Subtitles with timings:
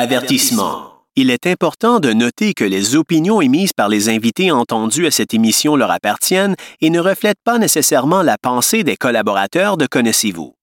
[0.00, 0.92] Avertissement.
[1.16, 5.34] Il est important de noter que les opinions émises par les invités entendus à cette
[5.34, 10.54] émission leur appartiennent et ne reflètent pas nécessairement la pensée des collaborateurs de Connaissez-vous.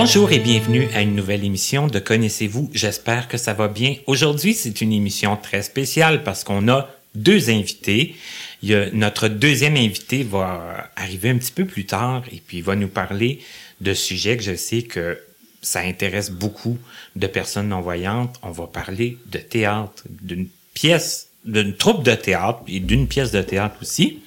[0.00, 2.70] Bonjour et bienvenue à une nouvelle émission de Connaissez-vous?
[2.72, 3.96] J'espère que ça va bien.
[4.06, 8.14] Aujourd'hui, c'est une émission très spéciale parce qu'on a deux invités.
[8.62, 12.86] Notre deuxième invité va arriver un petit peu plus tard et puis il va nous
[12.86, 13.40] parler
[13.80, 15.18] de sujets que je sais que
[15.62, 16.78] ça intéresse beaucoup
[17.16, 18.38] de personnes non-voyantes.
[18.42, 23.42] On va parler de théâtre, d'une pièce, d'une troupe de théâtre et d'une pièce de
[23.42, 24.20] théâtre aussi.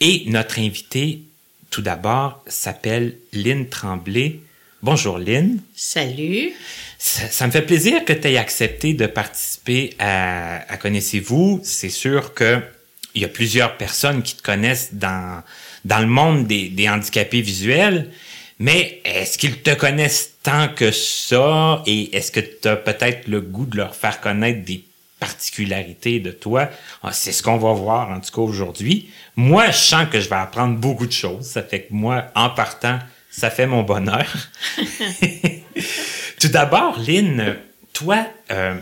[0.00, 1.22] Et notre invité,
[1.70, 4.40] tout d'abord, s'appelle Lynn Tremblay.
[4.82, 5.60] Bonjour Lynn.
[5.76, 6.52] Salut.
[6.98, 11.60] Ça, ça, me fait plaisir que tu aies accepté de participer à, à Connaissez-vous.
[11.62, 12.60] C'est sûr que
[13.14, 15.44] il y a plusieurs personnes qui te connaissent dans,
[15.84, 18.10] dans le monde des, des handicapés visuels,
[18.58, 21.84] mais est-ce qu'ils te connaissent tant que ça?
[21.86, 24.82] Et est-ce que tu as peut-être le goût de leur faire connaître des
[25.20, 26.68] particularités de toi?
[27.04, 29.10] Ah, c'est ce qu'on va voir en tout cas aujourd'hui.
[29.36, 31.46] Moi, je sens que je vais apprendre beaucoup de choses.
[31.46, 32.98] Ça fait que moi, en partant,
[33.32, 34.32] ça fait mon bonheur.
[36.40, 37.56] Tout d'abord, Lynn,
[37.92, 38.74] toi, euh,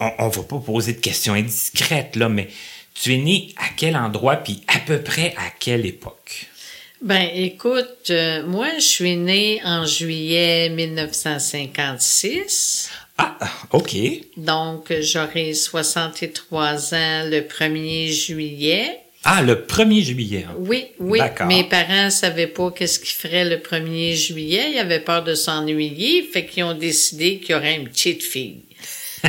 [0.00, 2.48] on, on va pas poser de questions indiscrètes, là, mais
[2.94, 6.46] tu es né à quel endroit, puis à peu près à quelle époque?
[7.00, 12.90] Ben, écoute, euh, moi, je suis née en juillet 1956.
[13.18, 13.38] Ah,
[13.72, 13.96] OK.
[14.36, 19.00] Donc, j'aurai 63 ans le 1er juillet.
[19.30, 20.46] Ah, le 1er juillet.
[20.56, 21.20] Oui, oui.
[21.46, 24.70] Mes parents savaient pas qu'est-ce qu'ils feraient le 1er juillet.
[24.72, 26.22] Ils avaient peur de s'ennuyer.
[26.22, 28.62] Fait qu'ils ont décidé qu'il y aurait une petite fille.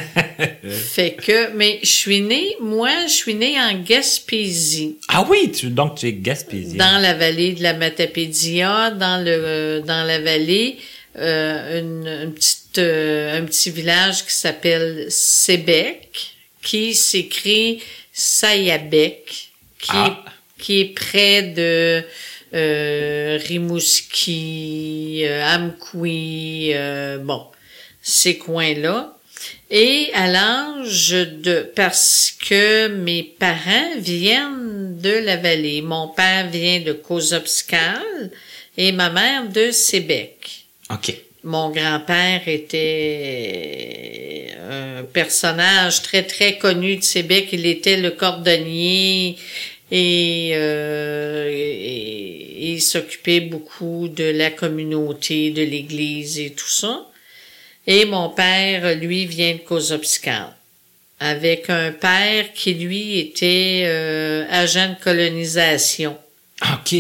[0.64, 4.96] fait que, mais je suis née, moi, je suis née en Gaspésie.
[5.10, 6.78] Ah oui, tu, donc tu es Gaspésien.
[6.78, 10.78] Dans la vallée de la Matapédia, dans le, dans la vallée,
[11.18, 17.82] euh, une, une, petite, euh, un petit village qui s'appelle Sébec, qui s'écrit
[18.14, 19.49] Sayabec
[19.80, 20.08] qui, ah.
[20.08, 22.04] est, qui est près de
[22.54, 27.46] euh, Rimouski, euh, Amkoui, euh, bon,
[28.02, 29.16] ces coins-là.
[29.70, 35.82] Et à l'âge de, parce que mes parents viennent de la vallée.
[35.82, 38.32] Mon père vient de Cozopscal
[38.78, 40.66] et ma mère de Sébec.
[40.90, 41.16] OK.
[41.44, 47.50] Mon grand-père était un personnage très, très connu de Sébec.
[47.54, 49.38] Il était le cordonnier
[49.92, 57.06] et, euh, et, et il s'occupait beaucoup de la communauté, de l'Église et tout ça.
[57.88, 60.54] Et mon père, lui, vient de Cozopscal,
[61.20, 66.18] avec un père qui, lui, était euh, agent de colonisation.
[66.62, 66.96] OK.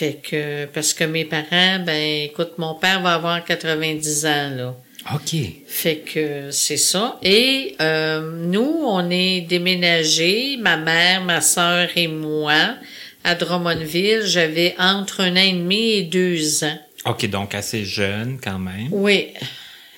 [0.00, 4.74] Fait que, parce que mes parents, ben, écoute, mon père va avoir 90 ans, là.
[5.14, 5.36] OK.
[5.66, 7.18] Fait que c'est ça.
[7.22, 12.76] Et euh, nous, on est déménagés, ma mère, ma sœur et moi,
[13.24, 14.22] à Drummondville.
[14.24, 16.78] J'avais entre un an et demi et deux ans.
[17.04, 18.88] OK, donc assez jeune quand même.
[18.92, 19.26] Oui.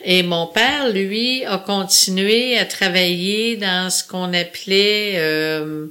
[0.04, 5.86] Et mon père, lui, a continué à travailler dans ce qu'on appelait euh,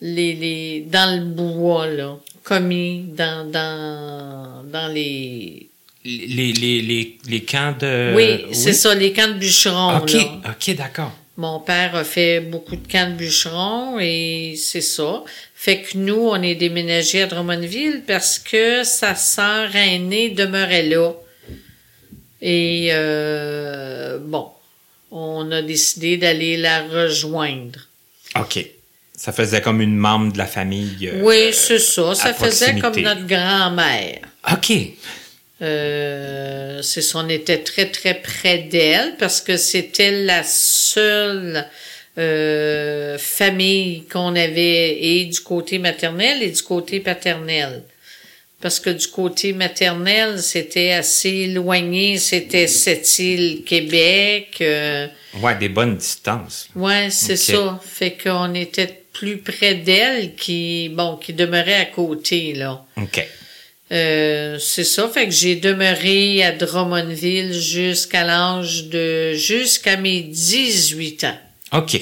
[0.00, 5.66] les, les dans le bois, là, commis dans, dans, dans les
[6.04, 8.14] les, les, les, les camps de...
[8.14, 9.98] Oui, c'est ça, les camps de bûcherons.
[9.98, 10.40] OK, là.
[10.48, 11.12] OK, d'accord.
[11.36, 15.22] Mon père a fait beaucoup de camps de bûcherons et c'est ça.
[15.54, 21.12] Fait que nous, on est déménagés à Drummondville parce que sa sœur aînée demeurait là.
[22.40, 24.48] Et euh, bon,
[25.10, 27.88] on a décidé d'aller la rejoindre.
[28.38, 28.64] OK.
[29.20, 30.96] Ça faisait comme une membre de la famille.
[31.12, 32.14] Euh, oui, c'est ça.
[32.14, 34.20] Ça faisait comme notre grand-mère.
[34.50, 34.72] OK.
[35.60, 41.66] Euh, c'est ça, on était très, très près d'elle parce que c'était la seule
[42.16, 47.82] euh, famille qu'on avait et du côté maternel et du côté paternel.
[48.62, 54.56] Parce que du côté maternel, c'était assez éloigné, c'était cette île Québec.
[54.62, 55.08] Euh,
[55.42, 56.68] ouais, des bonnes distances.
[56.74, 57.52] Ouais, c'est okay.
[57.52, 57.80] ça.
[57.84, 62.82] Fait qu'on était plus près d'elle qui, bon, qui demeurait à côté, là.
[62.96, 63.28] OK.
[63.92, 71.24] Euh, c'est ça, fait que j'ai demeuré à Drummondville jusqu'à l'âge de jusqu'à mes 18
[71.24, 71.38] ans.
[71.72, 72.00] OK.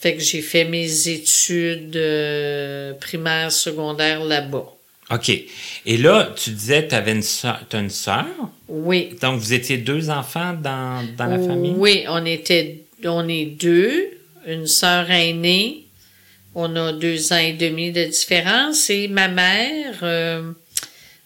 [0.00, 4.66] Fait que j'ai fait mes études euh, primaires, secondaires là-bas.
[5.12, 5.30] OK.
[5.86, 7.22] Et là, tu disais tu avais une
[7.68, 8.26] t'as une sœur?
[8.66, 9.10] Oui.
[9.22, 11.74] Donc vous étiez deux enfants dans, dans la famille?
[11.76, 14.08] Oui, on était on est deux,
[14.48, 15.83] une sœur aînée.
[16.54, 20.52] On a deux ans et demi de différence et ma mère euh,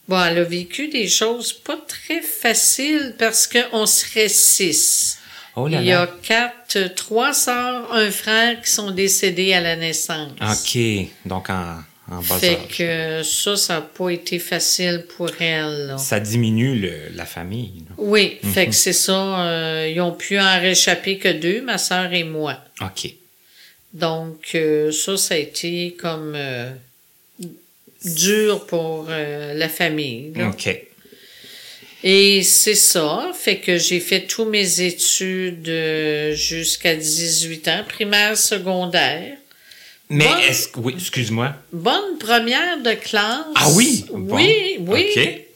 [0.08, 5.18] Bon, elle a vécu des choses pas très faciles parce qu'on serait six.
[5.54, 6.10] Oh là Il y a là.
[6.22, 10.30] quatre, trois sœurs, un frère qui sont décédés à la naissance.
[10.40, 10.80] OK.
[11.26, 11.74] Donc en,
[12.10, 12.78] en bas Fait âge.
[12.78, 15.88] que ça, ça n'a pas été facile pour elle.
[15.88, 15.98] là.
[15.98, 17.84] Ça diminue le- la famille.
[17.90, 17.94] là.
[17.98, 18.70] Oui, fait Mhm.
[18.70, 19.12] que c'est ça.
[19.42, 22.56] euh, ils ont pu en réchapper que deux, ma sœur et moi.
[22.80, 23.10] OK.
[23.92, 26.70] Donc, euh, ça, ça a été comme euh,
[28.04, 30.32] dur pour euh, la famille.
[30.34, 30.48] là.
[30.48, 30.84] OK.
[32.04, 35.68] Et c'est ça, fait que j'ai fait tous mes études
[36.32, 39.36] jusqu'à 18 ans, primaire, secondaire.
[40.08, 40.78] Mais est-ce que...
[40.78, 41.54] Oui, excuse-moi.
[41.72, 43.46] Bonne première de classe.
[43.56, 44.04] Ah oui?
[44.12, 44.36] Bon.
[44.36, 45.12] Oui, oui.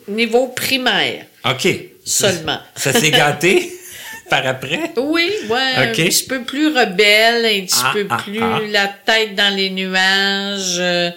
[0.09, 1.69] Niveau primaire OK.
[2.05, 2.59] seulement.
[2.75, 3.73] Ça s'est gâté?
[4.31, 4.93] par après?
[4.97, 5.97] Oui, ouais, un OK.
[5.97, 8.61] petit peu plus rebelle, un petit Ah, peu ah, plus ah.
[8.71, 11.11] la tête dans les nuages, euh,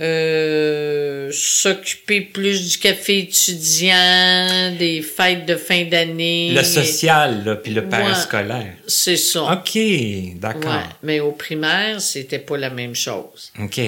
[0.00, 6.50] euh, s'occuper plus du café étudiant, des fêtes de fin d'année.
[6.52, 7.88] Le social, là, puis le Ouais.
[7.88, 8.74] parascolaire.
[8.86, 9.42] C'est ça.
[9.52, 9.78] OK.
[10.36, 10.64] D'accord.
[10.72, 13.52] Ouais, mais au primaire, c'était pas la même chose.
[13.60, 13.80] OK.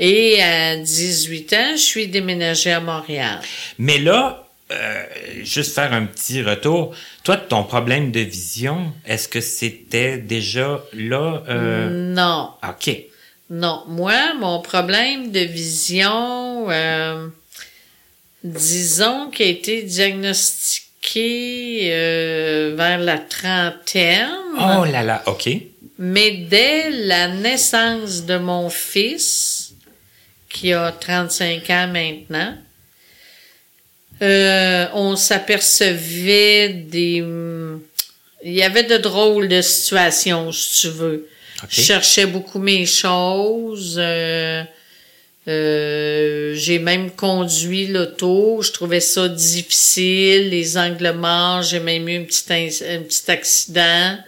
[0.00, 3.40] Et à 18 ans, je suis déménagée à Montréal.
[3.78, 5.04] Mais là, euh,
[5.44, 6.94] juste faire un petit retour.
[7.24, 11.42] Toi, ton problème de vision, est-ce que c'était déjà là?
[11.48, 12.96] euh, Non, OK.
[13.50, 13.82] non.
[13.88, 17.28] Moi, mon problème de vision, euh,
[18.44, 24.28] disons, qui a été diagnostiqué euh, vers la trentaine.
[24.56, 25.48] Oh là là, OK.
[25.98, 29.72] Mais dès la naissance de mon fils,
[30.48, 32.54] qui a 35 ans maintenant,
[34.22, 37.24] euh, on s'apercevait des...
[38.44, 41.28] Il y avait de drôles de situations, si tu veux.
[41.62, 41.68] OK.
[41.70, 43.96] Je cherchais beaucoup mes choses.
[43.98, 44.62] euh,
[45.48, 48.60] euh, j'ai même conduit l'auto.
[48.62, 50.50] Je trouvais ça difficile.
[50.50, 54.18] Les angles morts, j'ai même eu un petit, un petit accident.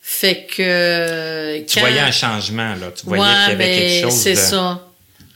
[0.00, 1.64] Fait que...
[1.64, 2.92] Tu voyais un changement, là.
[2.94, 4.88] Tu voyais Ouais, qu'il y avait ben, quelque chose c'est de, ça.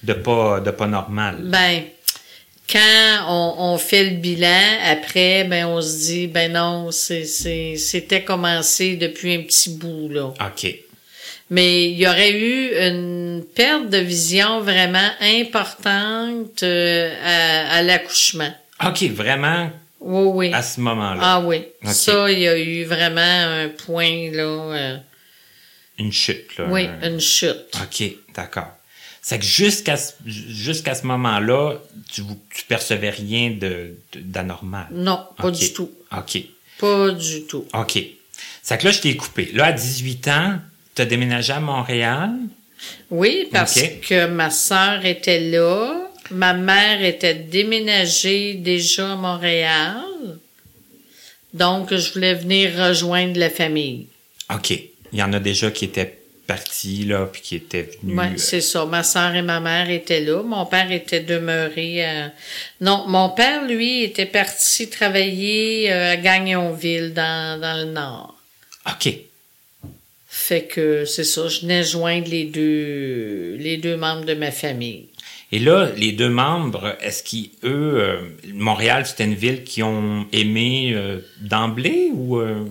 [0.03, 1.37] de pas, de pas normal.
[1.41, 1.85] Ben,
[2.71, 8.97] quand on, on fait le bilan, après, ben, on se dit, ben non, c'était commencé
[8.97, 10.27] depuis un petit bout, là.
[10.27, 10.75] OK.
[11.51, 18.53] Mais il y aurait eu une perte de vision vraiment importante euh, à, à l'accouchement.
[18.85, 19.71] OK, vraiment?
[20.01, 20.55] Oui, oui.
[20.55, 21.21] à ce moment-là.
[21.23, 21.65] Ah oui.
[21.83, 21.91] Ok.
[21.93, 24.43] Ça, il y a eu vraiment un point, là.
[24.43, 24.97] euh,
[25.99, 26.67] Une chute, là.
[26.69, 27.73] oui, Un- une chute.
[27.83, 28.05] OK,
[28.37, 28.69] d'accord.
[29.29, 31.75] C'est que jusqu'à ce, jusqu'à ce moment-là,
[32.11, 34.87] tu, tu percevais rien de, d'anormal.
[34.91, 35.91] Non, pas du tout.
[36.17, 36.45] OK.
[36.79, 37.67] Pas du tout.
[37.75, 37.99] OK.
[38.63, 39.51] C'est que là, je t'ai coupé.
[39.53, 40.59] Là, à 18 ans,
[40.95, 42.31] tu as déménagé à Montréal?
[43.11, 43.79] Oui, parce
[44.09, 46.11] que ma sœur était là.
[46.31, 50.39] Ma mère était déménagée déjà à Montréal.
[51.53, 54.07] Donc, je voulais venir rejoindre la famille.
[54.49, 54.71] OK.
[54.71, 56.18] Il y en a déjà qui étaient
[56.49, 58.19] partis, là, puis qui étaient venus.
[58.19, 58.85] Ouais, euh, c'est ça.
[58.87, 60.43] Ma sœur et ma mère étaient là.
[60.43, 62.33] Mon père était demeuré à...
[62.81, 68.35] Non, mon père, lui, était parti travailler euh, à Gagnonville, dans, dans le nord.
[68.91, 69.15] OK.
[70.27, 75.07] Fait que c'est ça, je venais joindre les deux, les deux membres de ma famille.
[75.51, 78.21] Et là, les deux membres, est-ce qu'ils, eux, euh,
[78.53, 82.65] Montréal, c'était une ville qui ont aimé euh, d'emblée ou euh,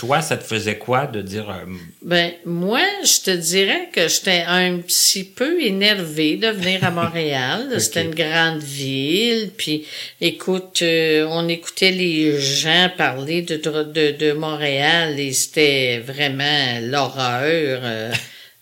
[0.00, 1.50] toi, ça te faisait quoi de dire...
[1.50, 1.66] Euh,
[2.00, 7.78] ben, moi, je te dirais que j'étais un petit peu énervée de venir à Montréal.
[7.78, 9.50] C'était une grande ville.
[9.54, 9.86] Puis,
[10.22, 17.80] écoute, euh, on écoutait les gens parler de, Montréal et c'était vraiment l'horreur.
[17.84, 18.10] Euh,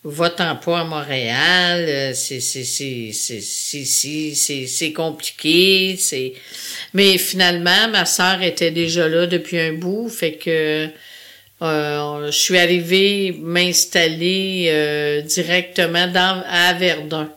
[0.03, 2.39] Va-t'en pas à Montréal, euh, c'est
[4.59, 6.33] c'est compliqué, c'est...
[6.93, 10.89] Mais finalement, ma sœur était déjà là depuis un bout, fait que
[11.61, 17.29] je suis arrivée m'installer euh, directement dans à Verdun.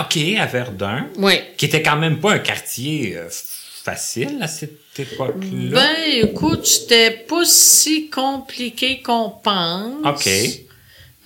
[0.00, 1.34] OK, à Verdun, Oui.
[1.56, 5.70] qui était quand même pas un quartier euh, facile à cette époque-là.
[5.72, 10.04] Ben écoute, c'était pas si compliqué qu'on pense.
[10.04, 10.28] OK.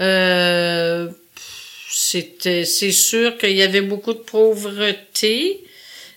[0.00, 1.08] Euh,
[1.90, 5.64] c'était c'est sûr qu'il y avait beaucoup de pauvreté,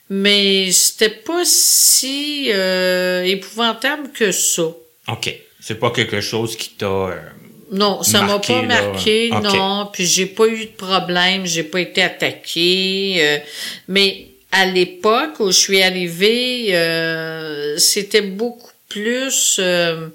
[0.10, 4.64] mais c'était pas si euh, épouvantable que ça.
[5.08, 5.34] OK.
[5.62, 6.86] C'est pas quelque chose qui t'a...
[6.88, 7.20] euh,
[7.72, 9.44] Non, ça m'a pas marqué, Ok.
[9.44, 9.90] non.
[9.94, 13.16] Puis j'ai pas eu de problème, j'ai pas été attaquée.
[13.20, 13.38] euh,
[13.88, 20.08] mais à l'époque où je suis arrivée, euh, c'était beaucoup plus euh,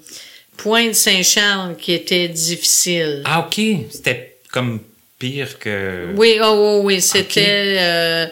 [0.57, 3.21] Pointe-Saint-Charles qui était difficile.
[3.25, 3.59] Ah, OK.
[3.89, 4.81] C'était comme
[5.17, 6.09] pire que...
[6.15, 8.25] Oui, oh, oui, oui, c'était euh,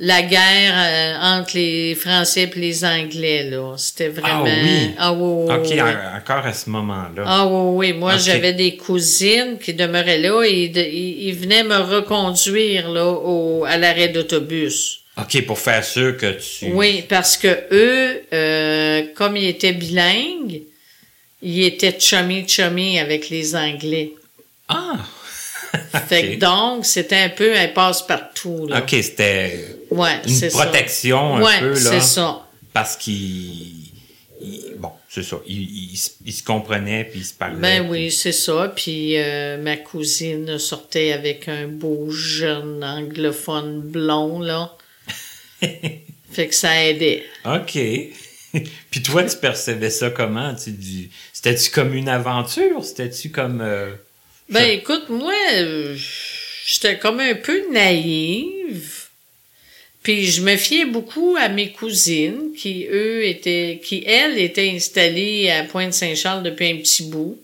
[0.00, 3.74] la guerre euh, entre les Français et les Anglais, là.
[3.76, 4.44] C'était vraiment...
[4.44, 4.90] oui?
[4.98, 5.80] Ah oui, oui, OK, oui.
[5.80, 7.24] en- encore à ce moment-là.
[7.26, 7.92] Ah oui, oui.
[7.98, 13.06] Moi, j'avais des cousines qui demeuraient là et de- ils, ils venaient me reconduire là
[13.08, 15.00] au, à l'arrêt d'autobus.
[15.20, 16.66] OK, pour faire sûr que tu...
[16.72, 20.62] Oui, parce que eux, euh, comme ils étaient bilingues,
[21.42, 24.12] ils étaient chummy chummy avec les Anglais.
[24.68, 24.94] Ah!
[26.08, 28.66] Fait que donc, c'était un peu un passe-partout.
[28.68, 28.80] là.
[28.80, 30.64] OK, c'était Ouais, une c'est ça.
[30.64, 31.76] protection un ouais, peu, là.
[31.90, 32.46] c'est ça.
[32.72, 33.14] Parce qu'il...
[34.40, 35.36] il- Bon, c'est ça.
[35.46, 37.56] Il, il, se- il se comprenait puis il se parlait.
[37.58, 38.72] Ben oui, c'est ça.
[38.76, 44.76] Puis euh, ma cousine sortait avec un beau jeune anglophone blond, là.
[45.60, 47.24] fait que ça aidait.
[47.44, 47.72] OK.
[48.90, 50.54] puis toi, tu percevais ça comment?
[50.54, 51.10] Tu dis...
[51.32, 52.84] C'était-tu comme une aventure?
[52.84, 53.60] C'était-tu comme...
[53.60, 53.90] euh,
[54.48, 55.32] Ben écoute, moi,
[56.66, 59.04] j'étais comme un peu naïve.
[60.02, 65.50] Puis je me fiais beaucoup à mes cousines qui, eux, étaient, qui, elles, étaient installées
[65.50, 67.38] à Pointe-Saint-Charles depuis un petit bout.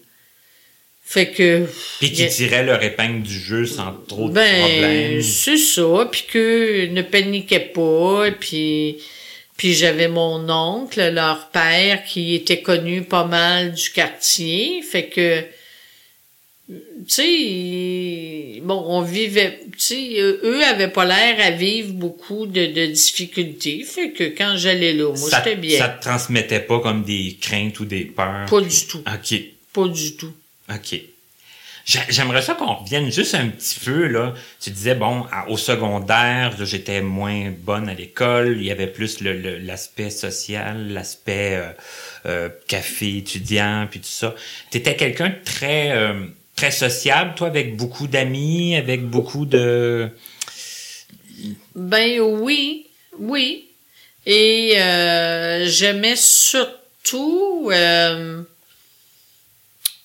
[1.04, 1.66] Fait que...
[1.99, 5.23] Puis qui tiraient leur épingle du jeu sans trop de Ben, problèmes.
[5.23, 8.96] c'est ça, puis que ne paniquaient pas, puis
[9.56, 15.44] puis j'avais mon oncle, leur père, qui était connu pas mal du quartier, fait que
[16.66, 16.75] tu
[17.09, 22.87] sais, bon, on vivait, tu sais, eux avaient pas l'air à vivre beaucoup de, de
[22.87, 25.78] difficultés, fait que quand j'allais là, moi j'étais bien.
[25.78, 28.47] ça te transmettait pas comme des craintes ou des peurs?
[28.49, 29.40] Pas du tout, OK.
[29.73, 30.33] pas du tout.
[30.71, 31.00] OK.
[31.87, 34.33] J'ai- J'aimerais ça qu'on revienne juste un petit peu, là.
[34.59, 38.56] Tu disais, bon, au secondaire, j'étais moins bonne à l'école.
[38.59, 41.68] Il y avait plus l'aspect social, l'aspect euh,
[42.25, 44.35] euh, café étudiant, puis tout ça.
[44.71, 46.25] T'étais quelqu'un de très, euh,
[46.56, 50.08] très sociable, toi, avec beaucoup d'amis, avec beaucoup de...
[51.75, 52.87] Ben oui,
[53.18, 53.68] oui.
[54.26, 58.42] Et euh, j'aimais surtout euh,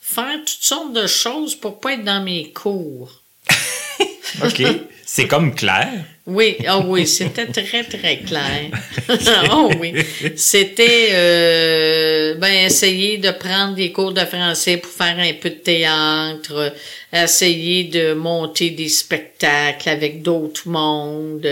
[0.01, 3.22] faire toutes sortes de choses pour pas être dans mes cours.
[4.44, 4.63] OK.
[5.12, 5.89] C'est comme clair.
[6.28, 8.70] Oui, ah oui, c'était très, très clair.
[9.51, 9.92] oh oui.
[10.36, 15.56] C'était euh, ben essayer de prendre des cours de français pour faire un peu de
[15.56, 16.75] théâtre,
[17.12, 21.50] essayer de monter des spectacles avec d'autres mondes.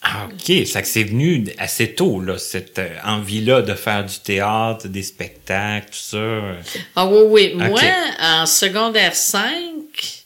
[0.00, 0.66] Ah, OK.
[0.68, 5.88] Ça c'est venu assez tôt, là, cette euh, envie-là de faire du théâtre, des spectacles,
[5.90, 6.54] tout ça.
[6.94, 7.52] Ah oui, oui.
[7.56, 7.80] Moi,
[8.20, 10.17] en secondaire 5,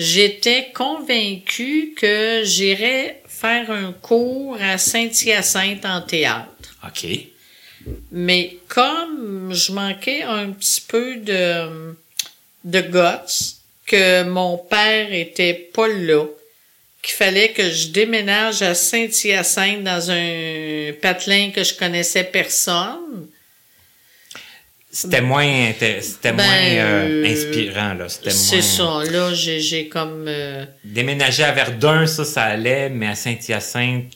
[0.00, 6.74] j'étais convaincue que j'irais faire un cours à Saint-Hyacinthe en théâtre.
[6.86, 7.06] OK.
[8.10, 11.94] Mais comme je manquais un petit peu de,
[12.64, 16.24] de guts, que mon père était pas là,
[17.02, 23.28] qu'il fallait que je déménage à Saint-Hyacinthe dans un patelin que je connaissais personne,
[24.92, 26.44] C'était moins, c'était Ben, moins
[26.84, 28.08] euh, euh, inspirant, là.
[28.08, 29.02] C'était c'est ça.
[29.08, 30.24] Là, j'ai, j'ai comme...
[30.26, 34.06] euh, Déménager à Verdun, ça, ça allait, mais à Saint-Hyacinthe,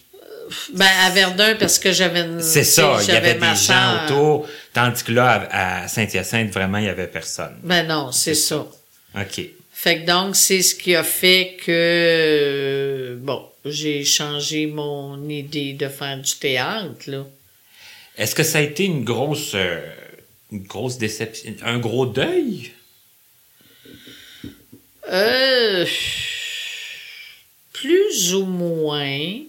[0.72, 4.48] Ben, à Verdun, parce que j'avais une- c'est ça, il y avait des gens autour.
[4.72, 7.54] Tandis que là, à, à Saint-Hyacinthe, vraiment, il y avait personne.
[7.62, 8.66] Ben non, c'est ça.
[9.16, 9.40] OK.
[9.72, 15.72] Fait que donc, c'est ce qui a fait que, euh, bon, j'ai changé mon idée
[15.72, 17.24] de faire du théâtre, là.
[18.18, 19.80] Est-ce que ça a été une grosse, euh,
[20.54, 22.70] une grosse déception, un gros deuil?
[25.10, 25.84] Euh,
[27.72, 29.40] plus ou moins.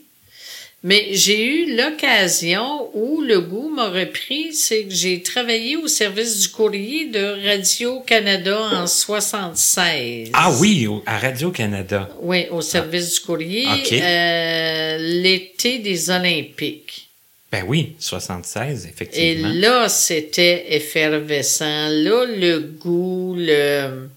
[0.83, 6.41] Mais j'ai eu l'occasion où le goût m'a repris, c'est que j'ai travaillé au service
[6.41, 10.29] du courrier de Radio-Canada en 76.
[10.33, 12.09] Ah oui, à Radio-Canada.
[12.21, 13.93] Oui, au service du courrier, Ok.
[13.93, 17.04] euh, l'été des Olympiques.
[17.51, 19.49] Ben oui, 76, Et effectivement.
[19.53, 21.87] là, c'était effervescent.
[21.89, 24.09] Là, le goût, le...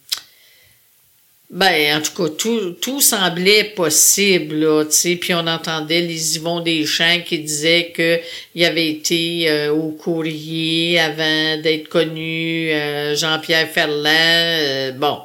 [1.51, 5.17] Ben, en tout cas, tout, tout semblait possible, là, tu sais.
[5.17, 8.21] Puis on entendait les Yvon Deschamps qui disaient que
[8.55, 15.21] il avait été euh, au courrier avant d'être connu, euh, Jean-Pierre Ferland, euh, bon.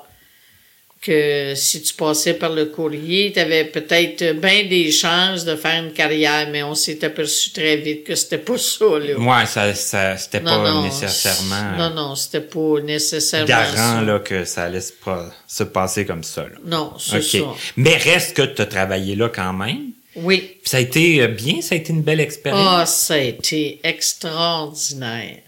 [1.06, 5.84] Que si tu passais par le courrier, tu avais peut-être bien des chances de faire
[5.84, 9.18] une carrière, mais on s'est aperçu très vite que c'était pas ça, là.
[9.20, 14.02] Ouais, ça, ça c'était Non, pas non, nécessairement Non, non, c'était pas nécessairement garant ça.
[14.02, 16.44] là, que ça allait se, pas- se passer comme ça.
[16.44, 16.56] Là.
[16.66, 17.38] Non, c'est ça.
[17.76, 19.92] Mais reste que tu as travaillé là quand même.
[20.16, 20.58] Oui.
[20.64, 22.66] Ça a été euh, bien, ça a été une belle expérience.
[22.70, 25.40] Ah, ça a été extraordinaire.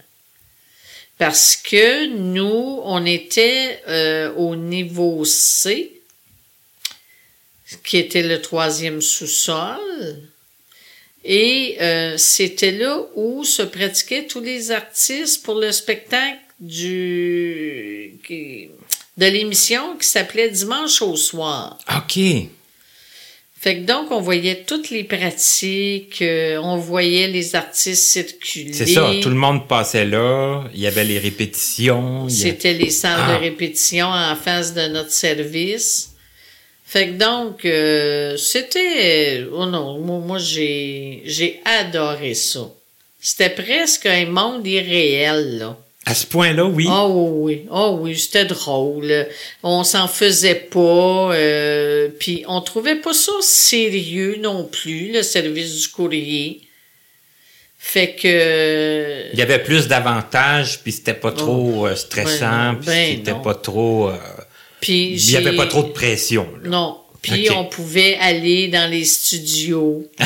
[1.18, 5.92] Parce que nous, on était euh, au niveau C,
[7.84, 9.78] qui était le troisième sous-sol.
[11.24, 18.18] Et euh, c'était là où se pratiquaient tous les artistes pour le spectacle du
[19.16, 21.78] de l'émission qui s'appelait Dimanche au soir.
[21.96, 22.18] OK.
[23.66, 28.72] Fait que donc, on voyait toutes les pratiques, euh, on voyait les artistes circuler.
[28.72, 32.26] C'est ça, tout le monde passait là, il y avait les répétitions.
[32.26, 33.34] a- C'était les salles Ah.
[33.34, 36.12] de répétition en face de notre service.
[36.86, 39.44] Fait que donc, euh, c'était...
[39.52, 42.70] Oh non, moi, moi, j'ai j'ai adoré ça.
[43.20, 45.76] C'était presque un monde irréel, là.
[46.08, 46.86] À ce point-là, oui.
[46.88, 49.26] Oh oui, oh oui, c'était drôle.
[49.64, 55.80] On s'en faisait pas, euh, puis on trouvait pas ça sérieux non plus, le service
[55.82, 56.60] du courrier.
[57.76, 62.86] Fait que Il y avait plus d'avantages, puis c'était pas trop euh, stressant, Ben, puis
[62.86, 64.08] ben c'était pas trop...
[64.08, 64.16] euh,
[64.80, 66.48] puis il y avait pas trop de pression.
[66.62, 66.68] là.
[66.68, 70.06] Non, puis on pouvait aller dans les studios.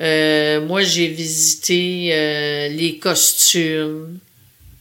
[0.00, 4.18] Euh, moi, j'ai visité euh, les costumes.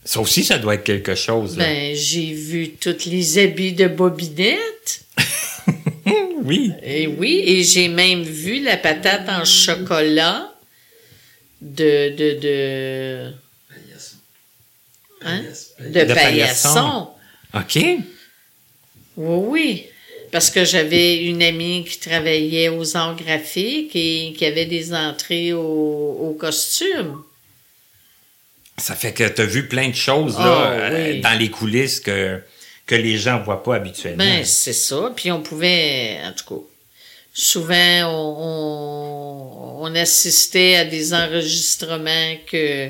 [0.06, 1.58] Ça aussi, ça doit être quelque chose.
[1.58, 1.66] là.
[1.66, 5.06] Ben, j'ai vu tous les habits de Bobinette.
[6.44, 6.72] oui.
[6.84, 10.54] Et oui, et j'ai même vu la patate en chocolat
[11.62, 13.32] de de de
[15.22, 15.42] hein?
[15.80, 17.08] de, De paillasson.
[17.54, 17.76] OK.
[17.76, 18.02] Oui,
[19.18, 19.86] oui.
[20.32, 25.54] Parce que j'avais une amie qui travaillait aux arts graphiques et qui avait des entrées
[25.54, 27.22] au, au costume.
[28.78, 31.22] Ça fait que tu as vu plein de choses là, Ah, euh, oui.
[31.22, 32.42] dans les coulisses que,
[32.88, 34.18] que les gens voient pas habituellement.
[34.24, 35.12] Ben, c'est ça.
[35.16, 36.62] Puis on pouvait, en tout cas,
[37.34, 42.90] souvent, on, on, on assistait à des enregistrements que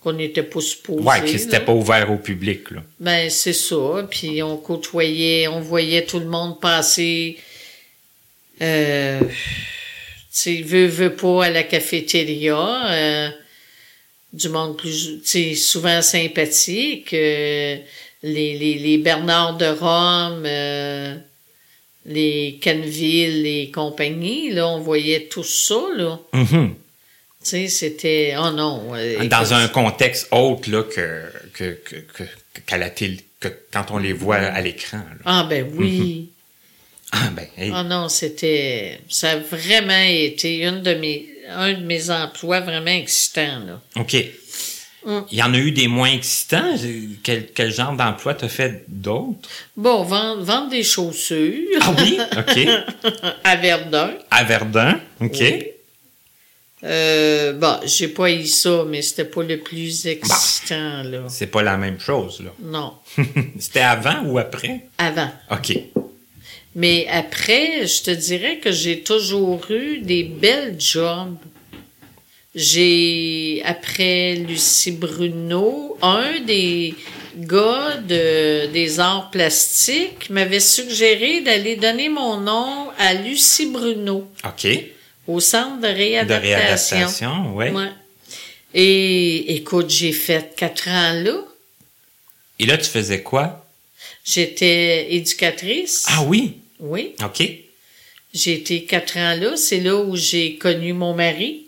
[0.00, 1.02] qu'on n'était pas supposé.
[1.02, 1.64] ouais, que c'était là.
[1.64, 2.70] pas ouvert au public.
[2.70, 2.82] Là.
[3.00, 4.06] Ben, c'est ça.
[4.08, 7.36] Puis on côtoyait, on voyait tout le monde passer,
[8.62, 9.26] euh, tu
[10.30, 13.28] sais, veut, veut pas à la cafétéria, euh,
[14.32, 17.76] du monde plus, tu sais, souvent sympathique, euh,
[18.22, 21.14] les, les, les Bernard de Rome, euh,
[22.04, 26.18] les Canville et compagnie, là, on voyait tout ça, là.
[26.32, 26.74] Mhm.
[26.74, 28.94] Tu sais, c'était, oh non.
[28.94, 31.22] euh, Dans un contexte autre là, que,
[31.54, 35.00] que, que, que- qu'à la télé, que quand on les voit à l'écran.
[35.24, 36.30] Ah, ben oui.
[37.12, 37.70] Ah ben, hey.
[37.72, 38.98] Ah non, c'était.
[39.08, 43.80] Ça a vraiment été une de mes, un de mes emplois vraiment excitants, là.
[43.96, 44.16] OK.
[45.06, 45.18] Mm.
[45.30, 46.74] Il y en a eu des moins excitants?
[47.22, 49.48] Quel, quel genre d'emploi t'as fait d'autres?
[49.76, 52.18] Bon, vendre, vendre des chaussures Ah oui?
[52.36, 52.68] OK.
[53.44, 54.10] à Verdun.
[54.30, 55.00] À Verdun?
[55.20, 55.36] OK.
[55.40, 55.64] Oui.
[56.84, 61.24] Euh, bon, j'ai pas eu ça, mais c'était pas le plus excitant, là.
[61.28, 62.50] C'est pas la même chose, là.
[62.62, 62.94] Non,
[63.58, 64.82] C'était avant ou après?
[64.96, 65.28] avant.
[65.50, 65.76] OK.
[66.78, 71.36] Mais après, je te dirais que j'ai toujours eu des belles jobs.
[72.54, 76.94] J'ai, après Lucie Bruno, un des
[77.36, 84.68] gars de, des arts plastiques m'avait suggéré d'aller donner mon nom à Lucie Bruno OK.
[85.26, 86.96] au centre de De réadaptation.
[86.96, 87.70] réadaptation, oui.
[87.70, 87.90] Ouais.
[88.72, 91.38] Et écoute, j'ai fait quatre ans là.
[92.60, 93.66] Et là, tu faisais quoi?
[94.24, 96.06] J'étais éducatrice.
[96.08, 96.58] Ah oui?
[96.80, 97.14] Oui.
[97.24, 97.42] OK.
[98.34, 99.56] J'ai été quatre ans là.
[99.56, 101.64] C'est là où j'ai connu mon mari.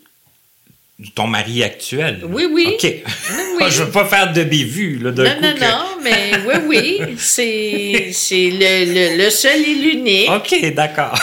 [1.15, 2.21] Ton mari actuel?
[2.29, 2.65] Oui, oui.
[2.75, 2.83] OK.
[2.83, 3.65] oui.
[3.69, 5.41] Je veux pas faire de bévue, là, d'un Non, coup.
[5.41, 7.15] non, que- non, mais oui, oui.
[7.17, 8.85] C'est, c'est le,
[9.17, 10.29] le, le seul et l'unique.
[10.29, 11.19] OK, d'accord.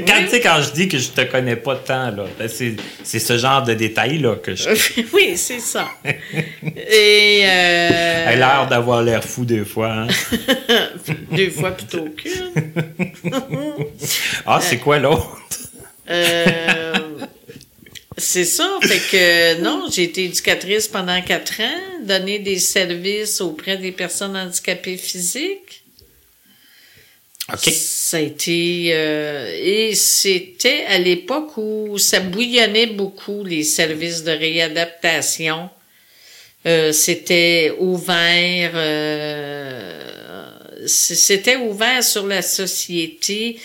[0.00, 0.24] Quand, Oui.
[0.24, 3.18] tu sais, quand je dis que je te connais pas tant, là, ben, c'est, c'est
[3.18, 4.68] ce genre de détails-là que je...
[5.12, 5.88] oui, c'est ça.
[6.04, 9.92] Et euh, J'ai l'air d'avoir l'air fou des fois.
[9.92, 10.06] hein.
[11.32, 12.52] deux fois plutôt qu'une.
[14.46, 15.38] Ah, c'est quoi l'autre?
[16.10, 16.94] Euh,
[18.16, 18.68] c'est ça.
[18.82, 24.36] Fait que non, j'ai été éducatrice pendant quatre ans, donné des services auprès des personnes
[24.36, 25.83] handicapées physiques.
[27.52, 34.30] Ça a été euh, et c'était à l'époque où ça bouillonnait beaucoup les services de
[34.30, 35.68] réadaptation.
[36.64, 40.00] Euh, c'était ouvert, euh,
[40.86, 43.58] c'était ouvert sur la société.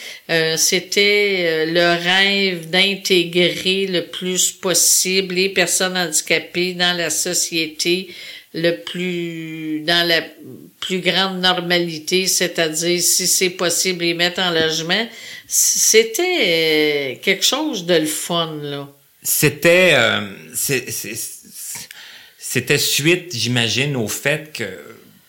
[0.57, 8.09] C'était le rêve d'intégrer le plus possible les personnes handicapées dans la société
[8.53, 10.21] le plus dans la
[10.79, 15.07] plus grande normalité, c'est-à-dire si c'est possible les mettre en logement.
[15.47, 18.89] C'était quelque chose de le fun là.
[19.21, 19.95] C'était
[22.51, 24.65] c'était suite, j'imagine, au fait que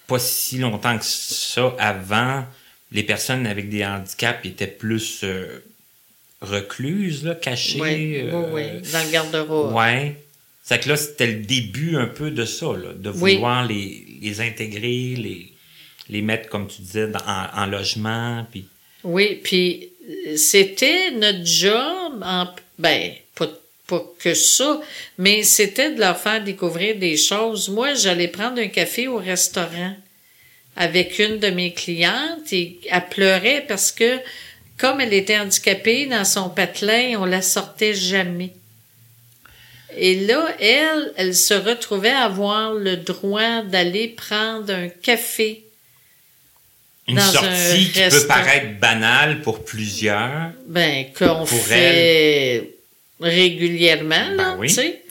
[0.07, 2.45] pas si longtemps que ça, avant,
[2.93, 5.63] les personnes avec des handicaps étaient plus euh,
[6.41, 7.79] recluses, là, cachées.
[7.79, 9.75] Oui, oui, oui, euh, dans le garde-robe.
[9.75, 10.15] Oui.
[10.71, 14.41] C'est que là, c'était le début un peu de ça, là, de vouloir les, les
[14.41, 15.53] intégrer, les,
[16.09, 18.47] les mettre, comme tu disais, en, logement.
[18.53, 18.67] Puis...
[19.03, 19.89] Oui, puis
[20.37, 22.47] c'était notre job, en,
[22.79, 23.49] ben, pas
[23.89, 24.81] pas que ça,
[25.19, 27.69] mais c'était de leur faire découvrir des choses.
[27.69, 29.97] Moi, j'allais prendre un café au restaurant
[30.77, 34.21] avec une de mes clientes et elle pleurait parce que
[34.79, 38.53] comme elle était handicapée dans son patelin, on la sortait jamais.
[39.97, 45.65] Et là, elle, elle se retrouvait à avoir le droit d'aller prendre un café.
[47.09, 50.53] Une sortie qui peut paraître banale pour plusieurs.
[50.67, 52.71] Ben, qu'on fait
[53.21, 54.69] régulièrement, ben oui.
[54.69, 55.03] tu sais.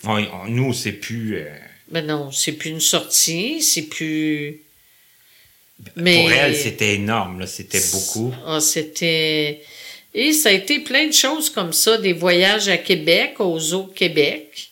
[0.48, 1.38] nous, c'est plus...
[1.38, 1.50] Euh,
[1.90, 4.62] ben non, c'est plus une sortie, c'est plus...
[5.96, 6.24] Mais...
[6.24, 8.34] Pour elle, c'était énorme, là, c'était beaucoup.
[8.46, 9.62] Ah, c'était...
[10.14, 13.86] Et ça a été plein de choses comme ça, des voyages à Québec, aux eaux
[13.86, 14.69] Québec.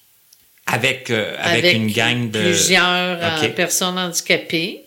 [0.67, 2.41] Avec, euh, avec, une gang de...
[2.41, 4.84] Plusieurs euh, personnes handicapées.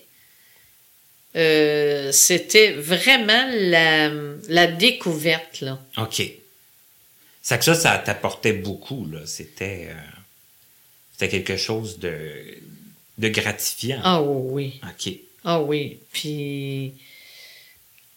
[1.35, 4.11] c'était vraiment la,
[4.49, 5.79] la découverte, là.
[5.97, 6.23] OK.
[7.43, 9.21] C'est que ça, ça t'apportait beaucoup, là.
[9.25, 9.95] C'était, euh,
[11.13, 12.23] c'était quelque chose de,
[13.19, 14.01] de gratifiant.
[14.05, 14.81] Ah oui.
[14.85, 15.13] OK.
[15.45, 15.99] Ah oui.
[16.13, 16.93] Puis,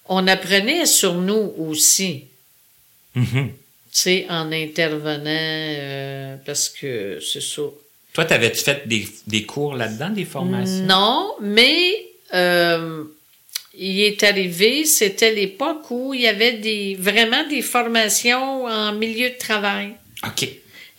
[0.07, 2.25] on apprenait sur nous aussi.
[3.15, 3.21] Tu
[3.99, 7.61] sais, en intervenant, euh, parce que c'est ça.
[8.13, 10.85] Toi, t'avais-tu fait des, des cours là-dedans, des formations?
[10.85, 13.03] Non, mais euh,
[13.77, 19.29] il est arrivé, c'était l'époque où il y avait des vraiment des formations en milieu
[19.29, 19.93] de travail.
[20.25, 20.47] OK.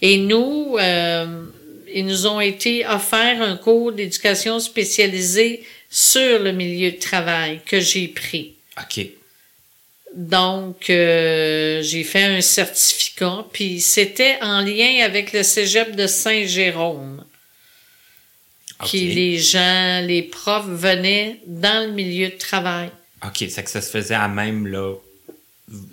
[0.03, 1.45] Et nous, euh,
[1.93, 7.79] ils nous ont été offerts un cours d'éducation spécialisée sur le milieu de travail que
[7.79, 8.55] j'ai pris.
[8.79, 9.07] OK.
[10.14, 17.24] Donc, euh, j'ai fait un certificat, puis c'était en lien avec le cégep de Saint-Jérôme
[18.85, 22.90] qui les gens, les profs venaient dans le milieu de travail.
[23.24, 24.94] OK, c'est que ça se faisait à même, là,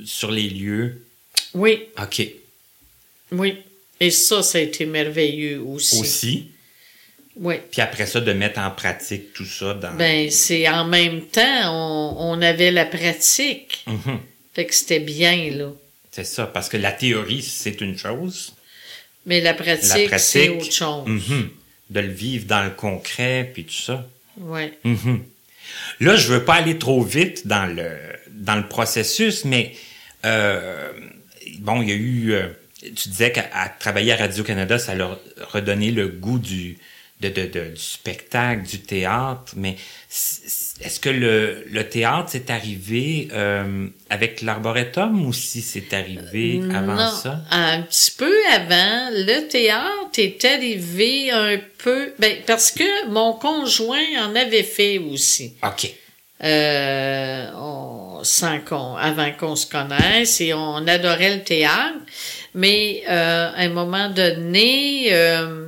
[0.06, 1.06] sur les lieux.
[1.54, 1.88] Oui.
[2.02, 2.28] OK.
[3.32, 3.58] Oui.
[4.00, 6.00] Et ça, ça a été merveilleux aussi.
[6.00, 6.52] Aussi?
[7.38, 7.56] Oui.
[7.72, 9.94] Puis après ça, de mettre en pratique tout ça dans...
[9.94, 13.86] Ben, c'est en même temps, on, avait la pratique.
[13.88, 14.18] Mm-hmm.
[14.54, 15.72] Fait que c'était bien, là.
[16.12, 18.54] C'est ça, parce que la théorie, c'est une chose.
[19.26, 21.08] Mais la pratique, c'est autre chose.
[21.08, 21.48] Mm-hmm
[21.92, 24.08] de le vivre dans le concret, puis tout ça.
[24.38, 24.72] Oui.
[24.86, 25.20] Mm-hmm.
[26.00, 27.92] Là, je veux pas aller trop vite dans le,
[28.30, 29.76] dans le processus, mais
[30.26, 30.92] euh,
[31.60, 32.34] bon, il y a eu...
[32.34, 32.48] Euh,
[32.96, 33.44] tu disais qu'à
[33.80, 35.20] travailler à Radio-Canada, ça leur
[35.52, 36.80] redonné le goût du,
[37.30, 39.76] de, de, du spectacle, du théâtre, mais
[40.84, 46.96] est-ce que le, le théâtre c'est arrivé euh, avec l'arboretum ou si c'est arrivé avant
[46.96, 47.42] non, ça?
[47.52, 49.10] Un petit peu avant.
[49.12, 55.54] Le théâtre est arrivé un peu, ben, parce que mon conjoint en avait fait aussi.
[55.64, 55.94] OK.
[56.44, 62.00] Euh, on, sans qu'on, avant qu'on se connaisse et on adorait le théâtre.
[62.56, 65.61] Mais euh, à un moment donné, euh,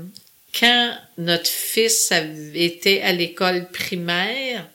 [0.58, 2.12] quand notre fils
[2.54, 4.68] était à l'école primaire,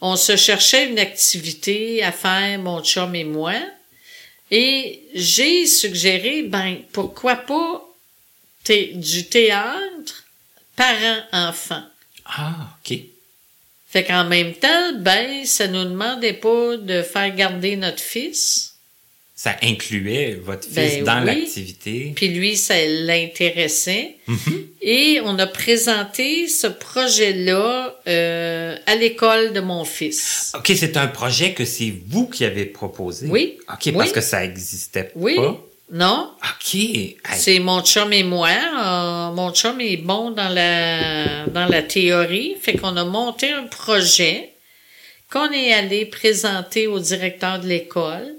[0.00, 3.54] on se cherchait une activité à faire, mon chum et moi,
[4.50, 7.84] et j'ai suggéré, ben, pourquoi pas
[8.68, 10.24] du théâtre
[10.76, 11.84] parents-enfants.
[12.26, 12.98] Ah, OK.
[13.88, 18.74] Fait qu'en même temps, ben, ça nous demandait pas de faire garder notre fils
[19.38, 22.12] ça incluait votre fils ben dans l'activité.
[22.16, 24.16] Puis lui, ça l'intéressait.
[24.28, 24.64] Mm-hmm.
[24.82, 30.50] Et on a présenté ce projet-là euh, à l'école de mon fils.
[30.56, 33.28] OK, c'est un projet que c'est vous qui avez proposé.
[33.28, 33.60] Oui.
[33.72, 35.36] OK, parce que ça existait oui.
[35.36, 35.64] pas.
[35.92, 36.32] Non.
[36.42, 36.80] OK.
[37.36, 38.48] C'est mon chum et moi.
[38.48, 43.68] Euh, mon chum est bon dans la dans la théorie, fait qu'on a monté un
[43.68, 44.50] projet
[45.30, 48.37] qu'on est allé présenter au directeur de l'école